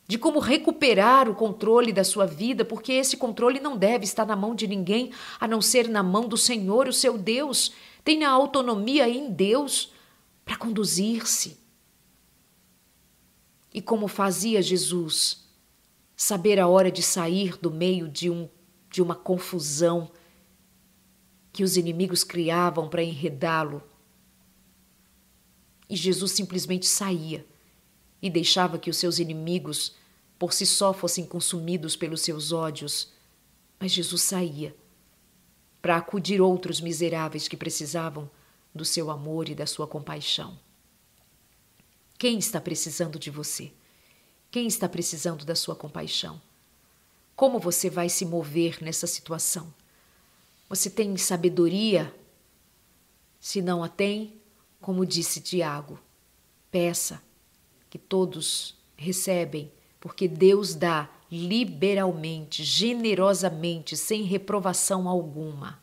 de 0.06 0.18
como 0.18 0.38
recuperar 0.38 1.28
o 1.28 1.34
controle 1.34 1.92
da 1.92 2.04
sua 2.04 2.26
vida, 2.26 2.64
porque 2.64 2.92
esse 2.92 3.16
controle 3.16 3.58
não 3.58 3.76
deve 3.76 4.04
estar 4.04 4.26
na 4.26 4.36
mão 4.36 4.54
de 4.54 4.68
ninguém 4.68 5.10
a 5.40 5.48
não 5.48 5.60
ser 5.60 5.88
na 5.88 6.02
mão 6.02 6.28
do 6.28 6.36
Senhor, 6.36 6.86
o 6.86 6.92
seu 6.92 7.18
Deus. 7.18 7.72
Tenha 8.04 8.28
autonomia 8.28 9.08
em 9.08 9.32
Deus 9.32 9.92
para 10.44 10.56
conduzir-se. 10.56 11.63
E 13.74 13.82
como 13.82 14.06
fazia 14.06 14.62
Jesus, 14.62 15.44
saber 16.16 16.60
a 16.60 16.68
hora 16.68 16.92
de 16.92 17.02
sair 17.02 17.56
do 17.58 17.72
meio 17.72 18.08
de, 18.08 18.30
um, 18.30 18.48
de 18.88 19.02
uma 19.02 19.16
confusão 19.16 20.08
que 21.52 21.64
os 21.64 21.76
inimigos 21.76 22.22
criavam 22.22 22.88
para 22.88 23.02
enredá-lo. 23.02 23.82
E 25.90 25.96
Jesus 25.96 26.30
simplesmente 26.30 26.86
saía 26.86 27.44
e 28.22 28.30
deixava 28.30 28.78
que 28.78 28.88
os 28.88 28.96
seus 28.96 29.18
inimigos 29.18 29.96
por 30.38 30.52
si 30.52 30.66
só 30.66 30.92
fossem 30.92 31.26
consumidos 31.26 31.96
pelos 31.96 32.22
seus 32.22 32.52
ódios. 32.52 33.12
Mas 33.78 33.90
Jesus 33.90 34.22
saía 34.22 34.74
para 35.82 35.96
acudir 35.96 36.40
outros 36.40 36.80
miseráveis 36.80 37.48
que 37.48 37.56
precisavam 37.56 38.30
do 38.74 38.84
seu 38.84 39.10
amor 39.10 39.48
e 39.48 39.54
da 39.54 39.66
sua 39.66 39.86
compaixão. 39.86 40.58
Quem 42.18 42.38
está 42.38 42.60
precisando 42.60 43.18
de 43.18 43.30
você? 43.30 43.72
Quem 44.50 44.66
está 44.66 44.88
precisando 44.88 45.44
da 45.44 45.54
sua 45.54 45.74
compaixão? 45.74 46.40
Como 47.34 47.58
você 47.58 47.90
vai 47.90 48.08
se 48.08 48.24
mover 48.24 48.82
nessa 48.82 49.06
situação? 49.06 49.72
Você 50.68 50.88
tem 50.88 51.16
sabedoria? 51.16 52.14
Se 53.40 53.60
não 53.60 53.82
a 53.82 53.88
tem, 53.88 54.40
como 54.80 55.04
disse 55.04 55.40
Tiago, 55.40 55.98
peça 56.70 57.22
que 57.90 57.98
todos 57.98 58.76
recebem, 58.96 59.70
porque 60.00 60.26
Deus 60.28 60.74
dá 60.74 61.08
liberalmente, 61.30 62.62
generosamente, 62.62 63.96
sem 63.96 64.22
reprovação 64.22 65.08
alguma. 65.08 65.82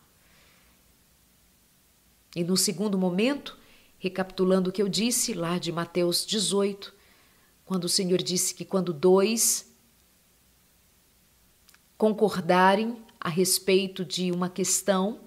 E 2.35 2.43
no 2.43 2.55
segundo 2.55 2.97
momento, 2.97 3.57
Recapitulando 4.01 4.71
o 4.71 4.73
que 4.73 4.81
eu 4.81 4.89
disse 4.89 5.31
lá 5.31 5.59
de 5.59 5.71
Mateus 5.71 6.25
18, 6.25 6.91
quando 7.63 7.83
o 7.83 7.89
Senhor 7.89 8.19
disse 8.19 8.55
que 8.55 8.65
quando 8.65 8.91
dois 8.91 9.71
concordarem 11.99 12.97
a 13.19 13.29
respeito 13.29 14.03
de 14.03 14.31
uma 14.31 14.49
questão, 14.49 15.19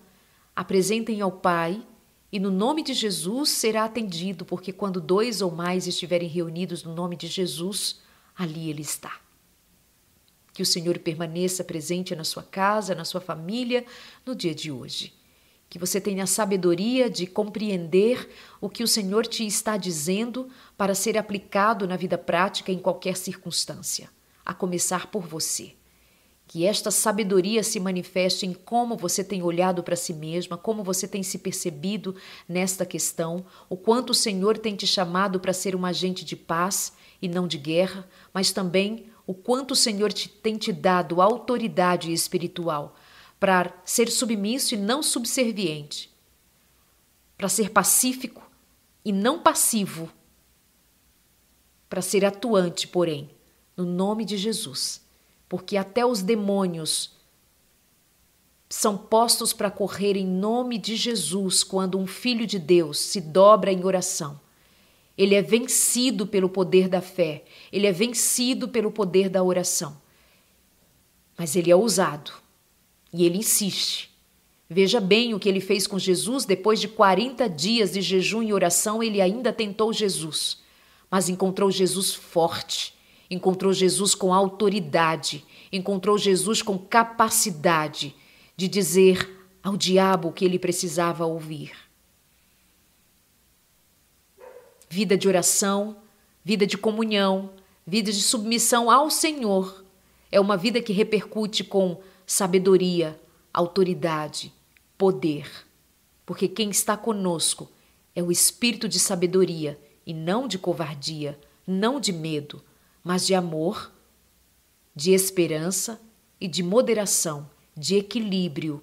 apresentem 0.57 1.20
ao 1.20 1.31
Pai 1.31 1.87
e 2.33 2.41
no 2.41 2.51
nome 2.51 2.83
de 2.83 2.95
Jesus 2.95 3.51
será 3.51 3.85
atendido, 3.85 4.45
porque 4.45 4.72
quando 4.72 5.01
dois 5.01 5.41
ou 5.41 5.53
mais 5.53 5.87
estiverem 5.87 6.29
reunidos 6.29 6.83
no 6.83 6.93
nome 6.93 7.14
de 7.14 7.29
Jesus, 7.29 8.01
ali 8.37 8.70
Ele 8.70 8.83
está. 8.83 9.20
Que 10.53 10.62
o 10.62 10.66
Senhor 10.66 10.99
permaneça 10.99 11.62
presente 11.62 12.12
na 12.16 12.25
sua 12.25 12.43
casa, 12.43 12.93
na 12.93 13.05
sua 13.05 13.20
família, 13.20 13.87
no 14.27 14.35
dia 14.35 14.53
de 14.53 14.72
hoje 14.72 15.14
que 15.75 15.79
você 15.81 16.01
tenha 16.01 16.25
sabedoria 16.25 17.11
de 17.11 17.27
compreender 17.27 18.31
o 18.61 18.68
que 18.68 18.85
o 18.85 18.87
Senhor 18.87 19.27
te 19.27 19.45
está 19.45 19.77
dizendo 19.77 20.49
para 20.77 20.95
ser 20.95 21.18
aplicado 21.18 21.85
na 21.85 21.97
vida 21.97 22.16
prática 22.16 22.70
em 22.70 22.79
qualquer 22.79 23.16
circunstância, 23.16 24.09
a 24.47 24.55
começar 24.55 25.09
por 25.09 25.27
você. 25.27 25.72
Que 26.47 26.64
esta 26.64 26.93
sabedoria 26.93 27.64
se 27.64 27.81
manifeste 27.81 28.47
em 28.47 28.53
como 28.53 28.97
você 28.97 29.25
tem 29.25 29.43
olhado 29.43 29.83
para 29.83 29.97
si 29.97 30.14
mesma, 30.14 30.57
como 30.57 30.85
você 30.85 31.09
tem 31.09 31.25
se 31.25 31.39
percebido 31.39 32.14
nesta 32.49 32.87
questão, 32.87 33.45
o 33.68 33.77
quanto 33.77 34.11
o 34.11 34.14
Senhor 34.14 34.57
tem 34.57 34.77
te 34.77 34.87
chamado 34.87 35.41
para 35.41 35.53
ser 35.53 35.75
um 35.75 35.85
agente 35.85 36.25
de 36.25 36.37
paz 36.37 36.93
e 37.20 37.27
não 37.27 37.49
de 37.49 37.59
guerra, 37.59 38.09
mas 38.33 38.53
também 38.53 39.07
o 39.27 39.35
quanto 39.35 39.72
o 39.72 39.77
Senhor 39.77 40.12
te, 40.12 40.29
tem 40.29 40.57
te 40.57 40.72
dado 40.72 41.20
autoridade 41.20 42.12
espiritual 42.12 42.95
para 43.45 43.78
ser 43.84 44.11
submisso 44.11 44.72
e 44.72 44.78
não 44.78 45.03
subserviente, 45.03 46.11
para 47.36 47.47
ser 47.47 47.68
pacífico 47.68 48.42
e 49.05 49.12
não 49.12 49.38
passivo, 49.38 50.11
para 51.90 52.01
ser 52.01 52.24
atuante, 52.24 52.88
porém, 52.88 53.28
no 53.76 53.84
nome 53.84 54.24
de 54.24 54.38
Jesus, 54.38 55.05
porque 55.47 55.76
até 55.76 56.07
os 56.07 56.22
demônios 56.22 57.18
são 58.66 58.97
postos 58.97 59.53
para 59.53 59.70
correr 59.70 60.16
em 60.16 60.26
nome 60.26 60.78
de 60.78 60.97
Jesus 60.97 61.62
quando 61.62 61.99
um 61.99 62.07
filho 62.07 62.47
de 62.47 62.59
Deus 62.59 62.99
se 62.99 63.20
dobra 63.20 63.70
em 63.70 63.84
oração. 63.84 64.40
Ele 65.18 65.34
é 65.34 65.42
vencido 65.42 66.26
pelo 66.26 66.49
poder 66.49 66.88
da 66.88 67.03
fé, 67.03 67.45
ele 67.70 67.86
é 67.86 67.92
vencido 67.92 68.70
pelo 68.70 68.90
poder 68.90 69.28
da 69.28 69.42
oração. 69.42 70.01
Mas 71.36 71.55
ele 71.55 71.70
é 71.70 71.76
ousado 71.76 72.42
e 73.15 73.25
ele 73.25 73.39
insiste. 73.39 74.11
Veja 74.69 75.01
bem 75.01 75.35
o 75.35 75.39
que 75.39 75.49
ele 75.49 75.61
fez 75.61 75.87
com 75.87 75.99
Jesus 76.01 76.45
depois 76.45 76.81
de 76.81 76.89
40 76.89 77.49
dias 77.49 77.93
de 77.93 78.03
jejum 78.03 78.43
e 78.43 78.53
oração, 78.53 79.01
ele 79.01 79.21
ainda 79.21 79.53
tentou 79.53 79.93
Jesus, 79.93 80.59
mas 81.09 81.29
encontrou 81.29 81.71
Jesus 81.71 82.12
forte. 82.12 82.93
encontrou 83.31 83.73
Jesus 83.73 84.15
com 84.15 84.35
autoridade, 84.35 85.45
encontrou 85.73 86.19
Jesus 86.19 86.61
com 86.61 86.77
capacidade 86.77 88.15
de 88.57 88.69
dizer 88.69 89.49
ao 89.62 89.77
diabo 89.77 90.29
o 90.29 90.33
que 90.33 90.45
ele 90.45 90.59
precisava 90.59 91.25
ouvir. 91.25 91.73
Vida 94.89 95.17
de 95.17 95.27
oração, 95.27 95.97
vida 96.45 96.67
de 96.67 96.77
comunhão, 96.77 97.51
vida 97.87 98.12
de 98.12 98.23
submissão 98.23 98.91
ao 98.91 99.09
Senhor 99.11 99.85
é 100.35 100.41
uma 100.41 100.57
vida 100.57 100.83
que 100.83 100.93
repercute 100.93 101.62
com 101.62 102.01
sabedoria, 102.27 103.20
autoridade, 103.53 104.53
poder. 104.97 105.51
Porque 106.25 106.49
quem 106.49 106.70
está 106.70 106.97
conosco 106.97 107.70
é 108.14 108.22
o 108.22 108.33
espírito 108.33 108.89
de 108.89 108.99
sabedoria 108.99 109.79
e 110.07 110.14
não 110.14 110.47
de 110.49 110.59
covardia, 110.59 111.39
não 111.66 111.99
de 111.99 112.12
medo, 112.12 112.62
mas 113.03 113.27
de 113.27 113.35
amor, 113.35 113.93
de 114.95 115.12
esperança 115.12 116.01
e 116.41 116.49
de 116.49 116.62
moderação, 116.62 117.49
de 117.77 117.97
equilíbrio, 117.97 118.83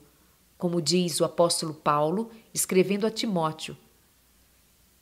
como 0.58 0.82
diz 0.82 1.20
o 1.20 1.26
apóstolo 1.26 1.74
Paulo, 1.74 2.30
escrevendo 2.54 3.08
a 3.08 3.12
Timóteo, 3.12 3.76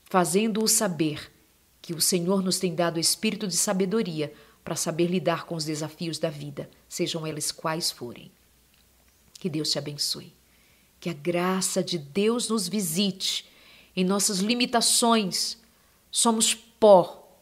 fazendo-o 0.04 0.68
saber 0.68 1.32
que 1.82 1.94
o 1.94 2.02
Senhor 2.02 2.42
nos 2.42 2.60
tem 2.60 2.76
dado 2.76 3.00
espírito 3.00 3.48
de 3.48 3.58
sabedoria 3.58 4.34
para 4.70 4.76
saber 4.76 5.08
lidar 5.08 5.48
com 5.48 5.56
os 5.56 5.66
desafios 5.66 6.20
da 6.20 6.30
vida, 6.30 6.70
sejam 6.88 7.26
eles 7.26 7.52
quais 7.52 7.90
forem. 7.90 8.32
Que 9.40 9.50
Deus 9.50 9.72
te 9.72 9.80
abençoe. 9.80 10.32
Que 11.00 11.10
a 11.10 11.14
graça 11.14 11.84
de 11.84 11.98
Deus 11.98 12.50
nos 12.50 12.68
visite 12.68 13.50
em 13.96 14.06
nossas 14.06 14.38
limitações. 14.38 15.58
Somos 16.12 16.54
pó, 16.54 17.36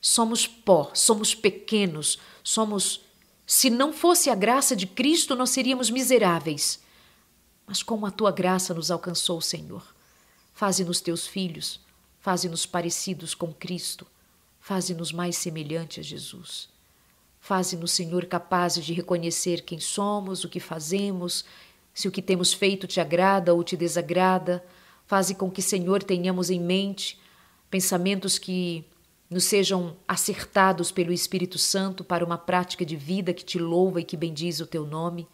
somos 0.00 0.46
pó, 0.46 0.92
somos 0.94 1.34
pequenos, 1.34 2.20
somos. 2.44 3.00
Se 3.44 3.68
não 3.70 3.92
fosse 3.92 4.30
a 4.30 4.36
graça 4.36 4.76
de 4.76 4.86
Cristo, 4.86 5.34
nós 5.34 5.50
seríamos 5.50 5.90
miseráveis. 5.90 6.78
Mas 7.66 7.82
como 7.82 8.06
a 8.06 8.10
tua 8.12 8.30
graça 8.30 8.72
nos 8.72 8.88
alcançou, 8.88 9.40
Senhor, 9.40 9.82
faze-nos 10.54 11.00
teus 11.00 11.26
filhos, 11.26 11.80
faze-nos 12.20 12.66
parecidos 12.66 13.34
com 13.34 13.52
Cristo, 13.52 14.06
faze-nos 14.68 15.12
mais 15.12 15.34
semelhantes 15.38 16.04
a 16.04 16.06
Jesus. 16.06 16.68
Faze-nos, 17.40 17.90
Senhor, 17.90 18.26
capazes 18.26 18.84
de 18.84 18.92
reconhecer 18.92 19.62
quem 19.62 19.80
somos, 19.80 20.44
o 20.44 20.48
que 20.50 20.60
fazemos, 20.60 21.46
se 21.94 22.06
o 22.06 22.10
que 22.10 22.20
temos 22.20 22.52
feito 22.52 22.86
te 22.86 23.00
agrada 23.00 23.54
ou 23.54 23.64
te 23.64 23.78
desagrada. 23.78 24.62
Faze 25.06 25.34
com 25.34 25.50
que, 25.50 25.62
Senhor, 25.62 26.02
tenhamos 26.02 26.50
em 26.50 26.60
mente 26.60 27.18
pensamentos 27.70 28.38
que 28.38 28.84
nos 29.30 29.44
sejam 29.44 29.96
acertados 30.06 30.92
pelo 30.92 31.14
Espírito 31.14 31.56
Santo 31.56 32.04
para 32.04 32.22
uma 32.22 32.36
prática 32.36 32.84
de 32.84 32.94
vida 32.94 33.32
que 33.32 33.46
te 33.46 33.58
louva 33.58 34.02
e 34.02 34.04
que 34.04 34.18
bendiz 34.18 34.60
o 34.60 34.66
teu 34.66 34.86
nome. 34.86 35.26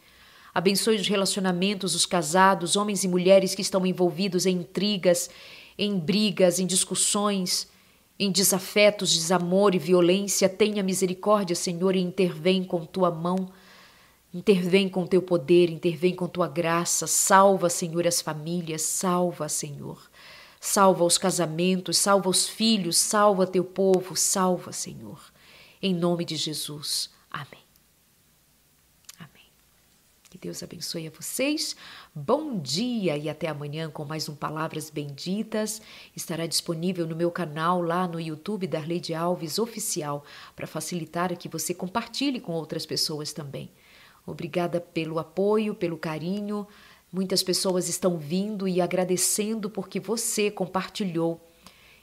Abençoe 0.54 0.94
os 0.94 1.08
relacionamentos, 1.08 1.96
os 1.96 2.06
casados, 2.06 2.76
homens 2.76 3.02
e 3.02 3.08
mulheres 3.08 3.52
que 3.52 3.62
estão 3.62 3.84
envolvidos 3.84 4.46
em 4.46 4.58
intrigas, 4.58 5.28
em 5.76 5.98
brigas, 5.98 6.60
em 6.60 6.66
discussões, 6.68 7.73
em 8.18 8.30
desafetos, 8.30 9.12
desamor 9.12 9.74
e 9.74 9.78
violência, 9.78 10.48
tenha 10.48 10.82
misericórdia, 10.82 11.56
Senhor, 11.56 11.96
e 11.96 12.00
intervém 12.00 12.62
com 12.62 12.86
tua 12.86 13.10
mão, 13.10 13.50
intervém 14.32 14.88
com 14.88 15.06
teu 15.06 15.20
poder, 15.20 15.70
intervém 15.70 16.14
com 16.14 16.28
tua 16.28 16.48
graça, 16.48 17.06
salva, 17.06 17.68
Senhor, 17.68 18.06
as 18.06 18.20
famílias, 18.20 18.82
salva, 18.82 19.48
Senhor. 19.48 19.98
Salva 20.60 21.04
os 21.04 21.18
casamentos, 21.18 21.98
salva 21.98 22.30
os 22.30 22.48
filhos, 22.48 22.96
salva 22.96 23.46
teu 23.46 23.64
povo, 23.64 24.16
salva, 24.16 24.72
Senhor. 24.72 25.20
Em 25.82 25.92
nome 25.92 26.24
de 26.24 26.36
Jesus. 26.36 27.10
Amém. 27.30 27.63
Deus 30.44 30.62
abençoe 30.62 31.06
a 31.06 31.10
vocês. 31.10 31.74
Bom 32.14 32.58
dia 32.58 33.16
e 33.16 33.30
até 33.30 33.48
amanhã 33.48 33.88
com 33.88 34.04
mais 34.04 34.28
um 34.28 34.34
Palavras 34.34 34.90
Benditas. 34.90 35.80
Estará 36.14 36.46
disponível 36.46 37.06
no 37.06 37.16
meu 37.16 37.30
canal 37.30 37.80
lá 37.80 38.06
no 38.06 38.20
YouTube 38.20 38.66
da 38.66 38.76
Arleide 38.76 39.14
Alves 39.14 39.58
Oficial 39.58 40.22
para 40.54 40.66
facilitar 40.66 41.34
que 41.38 41.48
você 41.48 41.72
compartilhe 41.72 42.40
com 42.40 42.52
outras 42.52 42.84
pessoas 42.84 43.32
também. 43.32 43.70
Obrigada 44.26 44.82
pelo 44.82 45.18
apoio, 45.18 45.74
pelo 45.74 45.96
carinho. 45.96 46.68
Muitas 47.10 47.42
pessoas 47.42 47.88
estão 47.88 48.18
vindo 48.18 48.68
e 48.68 48.82
agradecendo 48.82 49.70
porque 49.70 49.98
você 49.98 50.50
compartilhou. 50.50 51.40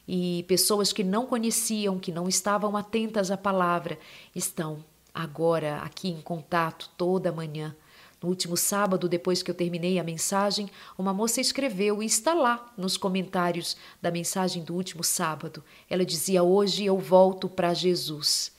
E 0.08 0.44
pessoas 0.48 0.92
que 0.92 1.04
não 1.04 1.28
conheciam, 1.28 2.00
que 2.00 2.12
não 2.12 2.28
estavam 2.28 2.76
atentas 2.76 3.30
à 3.30 3.38
palavra, 3.38 4.00
estão 4.36 4.84
agora 5.14 5.78
aqui 5.84 6.10
em 6.10 6.22
contato 6.22 6.90
toda 6.98 7.32
manhã 7.32 7.76
no 8.22 8.30
último 8.30 8.56
sábado, 8.56 9.10
depois 9.10 9.42
que 9.42 9.50
eu 9.50 9.56
terminei 9.56 9.98
a 9.98 10.04
mensagem, 10.04 10.70
uma 10.98 11.14
moça 11.14 11.42
escreveu 11.42 12.04
e 12.04 12.06
está 12.06 12.34
lá 12.34 12.72
nos 12.78 12.96
comentários 12.96 13.76
da 14.00 14.12
mensagem 14.12 14.64
do 14.64 14.76
último 14.76 15.04
sábado. 15.04 15.64
Ela 15.90 16.06
dizia: 16.06 16.44
Hoje 16.44 16.86
eu 16.86 17.00
volto 17.00 17.50
para 17.50 17.74
Jesus. 17.74 18.52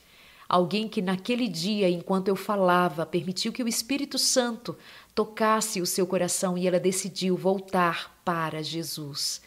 Alguém 0.48 0.88
que 0.88 1.00
naquele 1.00 1.48
dia, 1.48 1.88
enquanto 1.88 2.28
eu 2.28 2.36
falava, 2.36 3.06
permitiu 3.06 3.52
que 3.52 3.62
o 3.62 3.68
Espírito 3.68 4.18
Santo 4.18 4.76
tocasse 5.14 5.80
o 5.80 5.86
seu 5.86 6.06
coração 6.06 6.58
e 6.58 6.66
ela 6.66 6.80
decidiu 6.80 7.36
voltar 7.36 8.20
para 8.24 8.62
Jesus. 8.62 9.40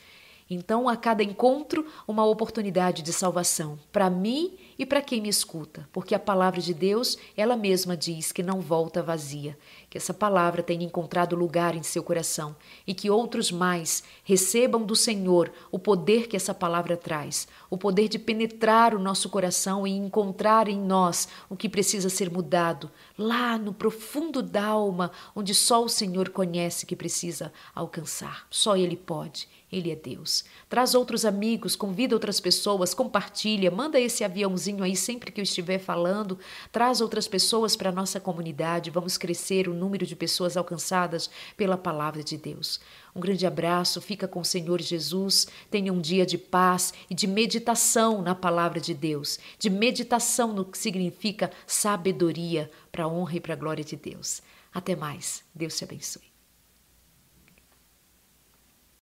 Então, 0.50 0.88
a 0.88 0.96
cada 0.96 1.24
encontro, 1.24 1.88
uma 2.08 2.24
oportunidade 2.24 3.02
de 3.02 3.12
salvação 3.12 3.80
para 3.92 4.12
mim 4.12 4.56
e 4.78 4.86
para 4.86 5.02
quem 5.02 5.20
me 5.20 5.30
escuta, 5.30 5.90
porque 5.92 6.14
a 6.14 6.20
palavra 6.20 6.62
de 6.62 6.74
Deus, 6.74 7.18
ela 7.36 7.56
mesma 7.56 7.98
diz 7.98 8.32
que 8.32 8.44
não 8.44 8.62
volta 8.62 9.02
vazia, 9.02 9.58
que 9.96 9.98
essa 9.98 10.14
palavra 10.14 10.62
tenha 10.62 10.84
encontrado 10.84 11.38
lugar 11.38 11.74
em 11.74 11.82
seu 11.82 12.04
coração 12.04 12.54
e 12.86 12.94
que 12.94 13.10
outros 13.10 13.50
mais 13.50 14.04
recebam 14.26 14.84
do 14.84 14.94
Senhor 14.94 15.50
o 15.72 15.80
poder 15.80 16.28
que 16.28 16.36
essa 16.36 16.54
palavra 16.54 16.98
traz, 16.98 17.48
o 17.76 17.78
poder 17.78 18.08
de 18.08 18.18
penetrar 18.18 18.96
o 18.96 19.00
nosso 19.00 19.30
coração 19.30 19.86
e 19.86 19.92
encontrar 19.92 20.68
em 20.68 20.80
nós 20.80 21.28
o 21.50 21.56
que 21.56 21.70
precisa 21.70 22.10
ser 22.10 22.32
mudado, 22.32 22.90
lá 23.18 23.58
no 23.58 23.74
profundo 23.74 24.42
da 24.42 24.66
alma, 24.66 25.12
onde 25.36 25.54
só 25.54 25.84
o 25.84 25.90
Senhor 25.90 26.30
conhece 26.30 26.86
que 26.86 26.96
precisa 26.96 27.52
alcançar. 27.74 28.48
Só 28.50 28.76
Ele 28.76 28.96
pode. 28.96 29.48
Ele 29.72 29.92
é 29.92 29.96
Deus. 29.96 30.46
Traz 30.70 30.96
outros 30.96 31.26
amigos, 31.26 31.76
convida 31.76 32.16
outras 32.16 32.40
pessoas, 32.40 32.94
compartilha, 32.94 33.70
manda 33.70 34.00
esse 34.00 34.24
aviãozinho 34.24 34.84
aí 34.84 34.96
sempre 34.96 35.32
que 35.32 35.42
eu 35.42 35.44
estiver 35.44 35.80
falando, 35.80 36.40
traz 36.72 37.02
outras 37.02 37.28
pessoas 37.28 37.76
para 37.76 37.90
a 37.90 37.94
nossa 37.94 38.20
comunidade. 38.20 38.92
Vamos 38.92 39.18
crescer 39.18 39.68
o 39.68 39.74
número 39.74 40.06
de 40.06 40.16
pessoas 40.16 40.56
alcançadas 40.56 41.30
pela 41.58 41.78
palavra 41.78 42.24
de 42.24 42.38
Deus. 42.38 42.80
Um 43.16 43.22
grande 43.22 43.48
abraço, 43.48 44.02
fica 44.02 44.28
com 44.28 44.42
o 44.42 44.46
Senhor 44.46 44.82
Jesus. 44.82 45.48
Tenha 45.72 45.94
um 45.94 46.02
dia 46.02 46.26
de 46.26 46.38
paz 46.38 46.94
e 47.10 47.16
de 47.16 47.28
meditação 47.28 48.22
na 48.22 48.36
palavra 48.36 48.82
de 48.82 48.94
Deus, 48.94 49.40
de 49.58 49.70
meditação 49.70 50.52
no 50.52 50.66
que 50.66 50.78
significa 50.78 51.50
sabedoria 51.66 52.70
para 52.92 53.06
a 53.06 53.08
honra 53.08 53.38
e 53.38 53.40
para 53.40 53.54
a 53.54 53.58
glória 53.58 53.86
de 53.86 53.96
Deus. 53.96 54.42
Até 54.74 54.96
mais. 54.96 55.44
Deus 55.56 55.78
te 55.78 55.86
abençoe. 55.86 56.35